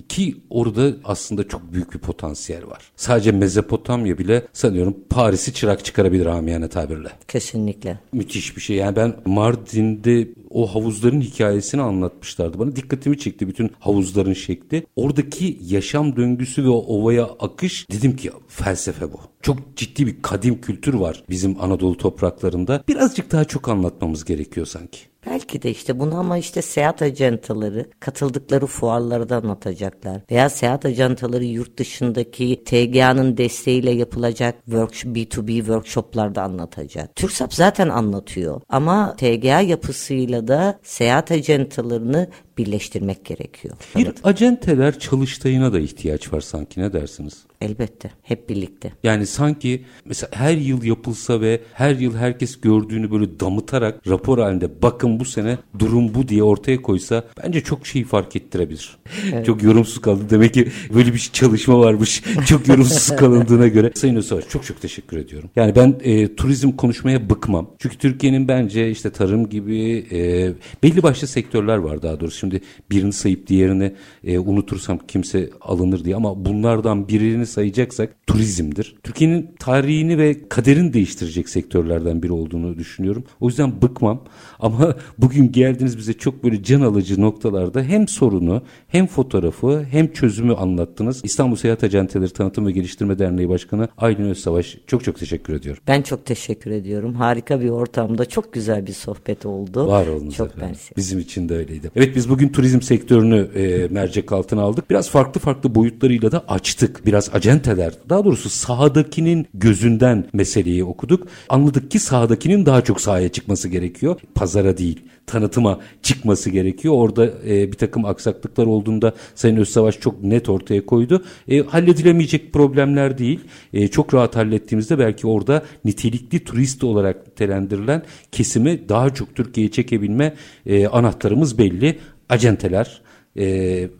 Ki 0.10 0.38
orada 0.50 0.92
aslında 1.04 1.48
çok 1.48 1.74
büyük 1.74 1.94
bir 1.94 2.00
potansiyel 2.00 2.68
var. 2.68 2.92
Sadece 2.96 3.32
Mezopotamya 3.32 4.18
bile 4.18 4.48
sanıyorum 4.54 4.98
Paris'i 5.10 5.54
çırak 5.54 5.86
çıkarabilir 5.86 6.26
amiyane 6.26 6.68
tabirle. 6.68 7.10
Kesinlikle. 7.28 8.00
Müthiş 8.14 8.56
bir 8.56 8.62
şey. 8.62 8.76
Yani 8.76 8.96
ben 8.96 9.16
Mardin'de 9.26 10.28
o 10.50 10.76
havuzların 10.76 11.22
hikayesini 11.22 11.82
anlatmışlardı. 11.82 12.60
Bana 12.60 12.76
dikkatimi 12.76 13.20
çekti 13.20 13.48
bütün 13.48 13.72
havuzların 13.80 14.34
şekli. 14.34 14.86
Oradaki 14.96 15.60
yaşam 15.62 16.16
döngüsü 16.16 16.64
ve 16.64 16.70
o 16.70 16.78
ovaya 16.78 17.26
akış 17.26 17.90
dedim 17.92 18.16
ki 18.16 18.32
felsefe 18.48 19.14
bu. 19.14 19.20
Çok 19.42 19.58
ciddi 19.76 20.08
bir 20.08 20.22
kadim 20.22 20.62
kültür 20.62 20.94
var 20.94 21.24
bizim 21.30 21.62
Anadolu 21.62 21.98
topraklarında. 21.98 22.84
Birazcık 22.88 23.32
daha 23.32 23.46
çok 23.46 23.70
anlatmamız 23.70 24.26
gerekiyor 24.26 24.66
sanki. 24.66 25.00
Belki 25.26 25.62
de 25.62 25.72
işte 25.72 26.00
bunu 26.00 26.16
ama 26.16 26.38
işte 26.38 26.62
seyahat 26.62 27.02
ajantaları 27.02 27.86
katıldıkları 28.00 28.66
fuarlarda 28.66 29.36
anlatacaklar. 29.36 30.22
Veya 30.32 30.50
seyahat 30.50 30.86
ajantaları 30.86 31.44
yurt 31.44 31.78
dışındaki 31.78 32.64
TGA'nın 32.66 33.38
desteğiyle 33.38 33.92
yapılacak 33.92 34.56
workshop, 34.66 35.16
B2B 35.16 35.58
workshoplarda 35.58 36.44
anlatacak. 36.44 37.16
TÜRSAP 37.16 37.54
zaten 37.54 37.90
anlatıyor 37.90 38.62
ama 38.70 39.16
TGA 39.16 39.62
yapısıyla 39.62 40.48
da 40.48 40.80
seyahat 40.84 41.32
ajantalarını 41.32 42.28
birleştirmek 42.58 43.26
gerekiyor. 43.26 43.76
Bir 43.96 44.12
acenteler 44.24 45.00
çalıştayına 45.00 45.74
da 45.74 45.80
ihtiyaç 45.80 46.34
var 46.34 46.42
sanki 46.42 46.80
ne 46.80 46.94
dersiniz? 46.94 47.46
Elbette 47.66 48.11
hep 48.24 48.49
birlikte. 48.49 48.91
Yani 49.03 49.26
sanki 49.26 49.84
mesela 50.05 50.30
her 50.34 50.57
yıl 50.57 50.84
yapılsa 50.84 51.41
ve 51.41 51.61
her 51.74 51.95
yıl 51.95 52.16
herkes 52.16 52.61
gördüğünü 52.61 53.11
böyle 53.11 53.39
damıtarak 53.39 54.07
rapor 54.07 54.39
halinde 54.39 54.82
bakın 54.82 55.20
bu 55.20 55.26
sene 55.26 55.57
durum 55.80 56.13
bu 56.13 56.28
diye 56.28 56.43
ortaya 56.43 56.82
koysa 56.82 57.24
bence 57.43 57.61
çok 57.61 57.88
şey 57.88 58.03
fark 58.03 58.36
ettirebilir. 58.36 58.97
Çok 59.45 59.63
yorumsuz 59.63 60.01
kaldı. 60.01 60.24
Demek 60.30 60.53
ki 60.53 60.68
böyle 60.93 61.13
bir 61.13 61.30
çalışma 61.34 61.80
varmış. 61.80 62.24
Çok 62.47 62.68
yorumsuz 62.68 63.16
kalındığına 63.16 63.68
göre. 63.68 63.91
Sayın 63.95 64.16
Özsavaş 64.16 64.49
çok 64.49 64.63
çok 64.63 64.82
teşekkür 64.82 65.18
ediyorum. 65.18 65.49
Yani 65.55 65.76
ben 65.76 65.95
e, 66.03 66.36
turizm 66.36 66.72
konuşmaya 66.72 67.30
bıkmam. 67.30 67.70
Çünkü 67.80 67.97
Türkiye'nin 67.97 68.47
bence 68.47 68.91
işte 68.91 69.09
tarım 69.09 69.49
gibi 69.49 70.05
e, 70.11 70.51
belli 70.84 71.03
başlı 71.03 71.28
sektörler 71.28 71.78
var 71.78 72.01
daha 72.01 72.20
doğrusu. 72.20 72.38
Şimdi 72.38 72.61
birini 72.91 73.13
sayıp 73.13 73.47
diğerini 73.47 73.93
e, 74.24 74.39
unutursam 74.39 74.99
kimse 75.07 75.49
alınır 75.61 76.05
diye 76.05 76.16
ama 76.16 76.45
bunlardan 76.45 77.07
birini 77.07 77.45
sayacaksak 77.56 78.28
turizmdir. 78.28 78.95
Türkiye'nin 79.03 79.56
tarihini 79.60 80.18
ve 80.18 80.49
kaderini 80.49 80.93
değiştirecek 80.93 81.49
sektörlerden 81.49 82.24
biri 82.24 82.32
olduğunu 82.32 82.78
düşünüyorum. 82.78 83.24
O 83.39 83.47
yüzden 83.47 83.82
bıkmam 83.82 84.24
ama 84.60 84.95
bugün 85.18 85.51
geldiniz 85.51 85.97
bize 85.97 86.14
çok 86.14 86.43
böyle 86.43 86.64
can 86.64 86.82
alıcı 86.82 87.22
noktalarda 87.22 87.84
hem 87.84 88.08
sorunu 88.08 88.62
hem 88.88 89.08
fotoğrafı 89.08 89.86
hem 89.91 90.14
çözümü 90.14 90.53
anlattınız. 90.53 91.22
İstanbul 91.24 91.56
Seyahat 91.56 91.84
Acenteleri 91.84 92.30
Tanıtım 92.30 92.66
ve 92.68 92.72
Geliştirme 92.72 93.20
Derneği 93.20 93.49
Başkanı 93.49 93.88
Aylin 93.97 94.30
Özsavaş 94.30 94.78
çok 94.88 95.03
çok 95.03 95.20
teşekkür 95.20 95.53
ediyorum. 95.53 95.84
Ben 95.88 96.01
çok 96.01 96.26
teşekkür 96.26 96.72
ediyorum. 96.72 97.14
Harika 97.14 97.62
bir 97.62 97.70
ortamda 97.70 98.26
çok 98.26 98.53
güzel 98.53 98.88
bir 98.88 98.93
sohbet 98.93 99.45
oldu. 99.45 99.88
Var 99.88 100.08
olunuz 100.08 100.36
Çok 100.36 100.47
efendim. 100.56 100.76
Bizim 100.97 101.20
için 101.20 101.49
de 101.49 101.56
öyleydi. 101.56 101.91
Evet 101.95 102.16
biz 102.16 102.30
bugün 102.30 102.49
turizm 102.49 102.82
sektörünü 102.82 103.49
e, 103.56 103.88
mercek 103.88 104.32
altına 104.32 104.62
aldık. 104.62 104.89
Biraz 104.89 105.10
farklı 105.10 105.41
farklı 105.41 105.76
boyutlarıyla 105.76 106.32
da 106.32 106.43
açtık. 106.47 107.06
Biraz 107.06 107.30
acenteler 107.34 107.93
daha 108.10 108.26
doğrusu 108.26 108.49
sahadakinin 108.49 109.47
gözünden 109.53 110.26
meseleyi 110.34 110.84
okuduk. 110.84 111.28
Anladık 111.49 111.91
ki 111.91 111.99
sahadakinin 111.99 112.66
daha 112.66 112.84
çok 112.84 113.01
sahaya 113.01 113.30
çıkması 113.30 113.70
gerekiyor. 113.70 114.20
Pazara 114.46 114.78
değil 114.78 115.00
tanıtıma 115.26 115.80
çıkması 116.02 116.50
gerekiyor. 116.50 116.93
Orada 116.98 117.26
e, 117.48 117.72
bir 117.72 117.78
takım 117.78 118.06
aksaklıklar 118.06 118.66
olduğunda 118.66 119.14
Sayın 119.36 119.58
Özsavaş 119.58 120.00
çok 120.00 120.24
net 120.24 120.50
ortaya 120.50 120.86
koydu. 120.86 121.24
E, 121.48 121.60
halledilemeyecek 121.60 122.54
problemler 122.54 123.18
değil. 123.18 123.39
E, 123.74 123.88
çok 123.88 124.14
rahat 124.14 124.36
hallettiğimizde 124.36 125.00
belki 125.00 125.28
orada 125.28 125.64
nitelikli 125.86 126.43
turist 126.43 126.84
olarak 126.84 127.36
telendirilen 127.36 128.04
kesimi 128.32 128.89
daha 128.89 129.14
çok 129.14 129.36
Türkiye'ye 129.36 129.72
çekebilme 129.72 130.34
e, 130.66 130.88
anahtarımız 130.88 131.58
belli. 131.58 132.00
Acenteler 132.30 133.02
e, 133.38 133.46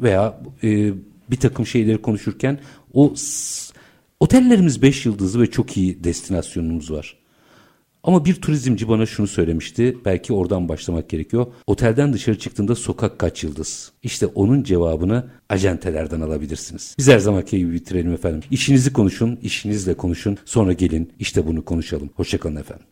veya 0.02 0.42
e, 0.64 0.94
bir 1.32 1.38
takım 1.38 1.66
şeyleri 1.66 1.98
konuşurken 1.98 2.60
o 2.94 3.14
otellerimiz 4.20 4.82
5 4.82 5.06
yıldızlı 5.06 5.42
ve 5.42 5.52
çok 5.52 5.78
iyi 5.78 6.04
destinasyonumuz 6.04 6.92
var. 6.92 7.25
Ama 8.06 8.26
bir 8.26 8.36
turizmci 8.36 8.88
bana 8.88 9.06
şunu 9.06 9.28
söylemişti. 9.28 9.98
Belki 10.06 10.34
oradan 10.34 10.70
başlamak 10.70 11.10
gerekiyor. 11.10 11.46
Otelden 11.68 12.14
dışarı 12.14 12.40
çıktığında 12.40 12.76
sokak 12.76 13.20
kaç 13.20 13.44
yıldız? 13.44 13.92
İşte 14.04 14.26
onun 14.26 14.64
cevabını 14.64 15.26
acentelerden 15.50 16.22
alabilirsiniz. 16.22 16.96
Biz 16.98 17.08
her 17.08 17.20
zamanki 17.20 17.58
gibi 17.58 17.74
bitirelim 17.74 18.14
efendim. 18.14 18.42
İşinizi 18.52 18.94
konuşun, 18.94 19.40
işinizle 19.42 19.94
konuşun. 19.94 20.38
Sonra 20.46 20.74
gelin 20.74 21.14
işte 21.20 21.48
bunu 21.48 21.66
konuşalım. 21.66 22.10
Hoşçakalın 22.16 22.56
efendim. 22.56 22.86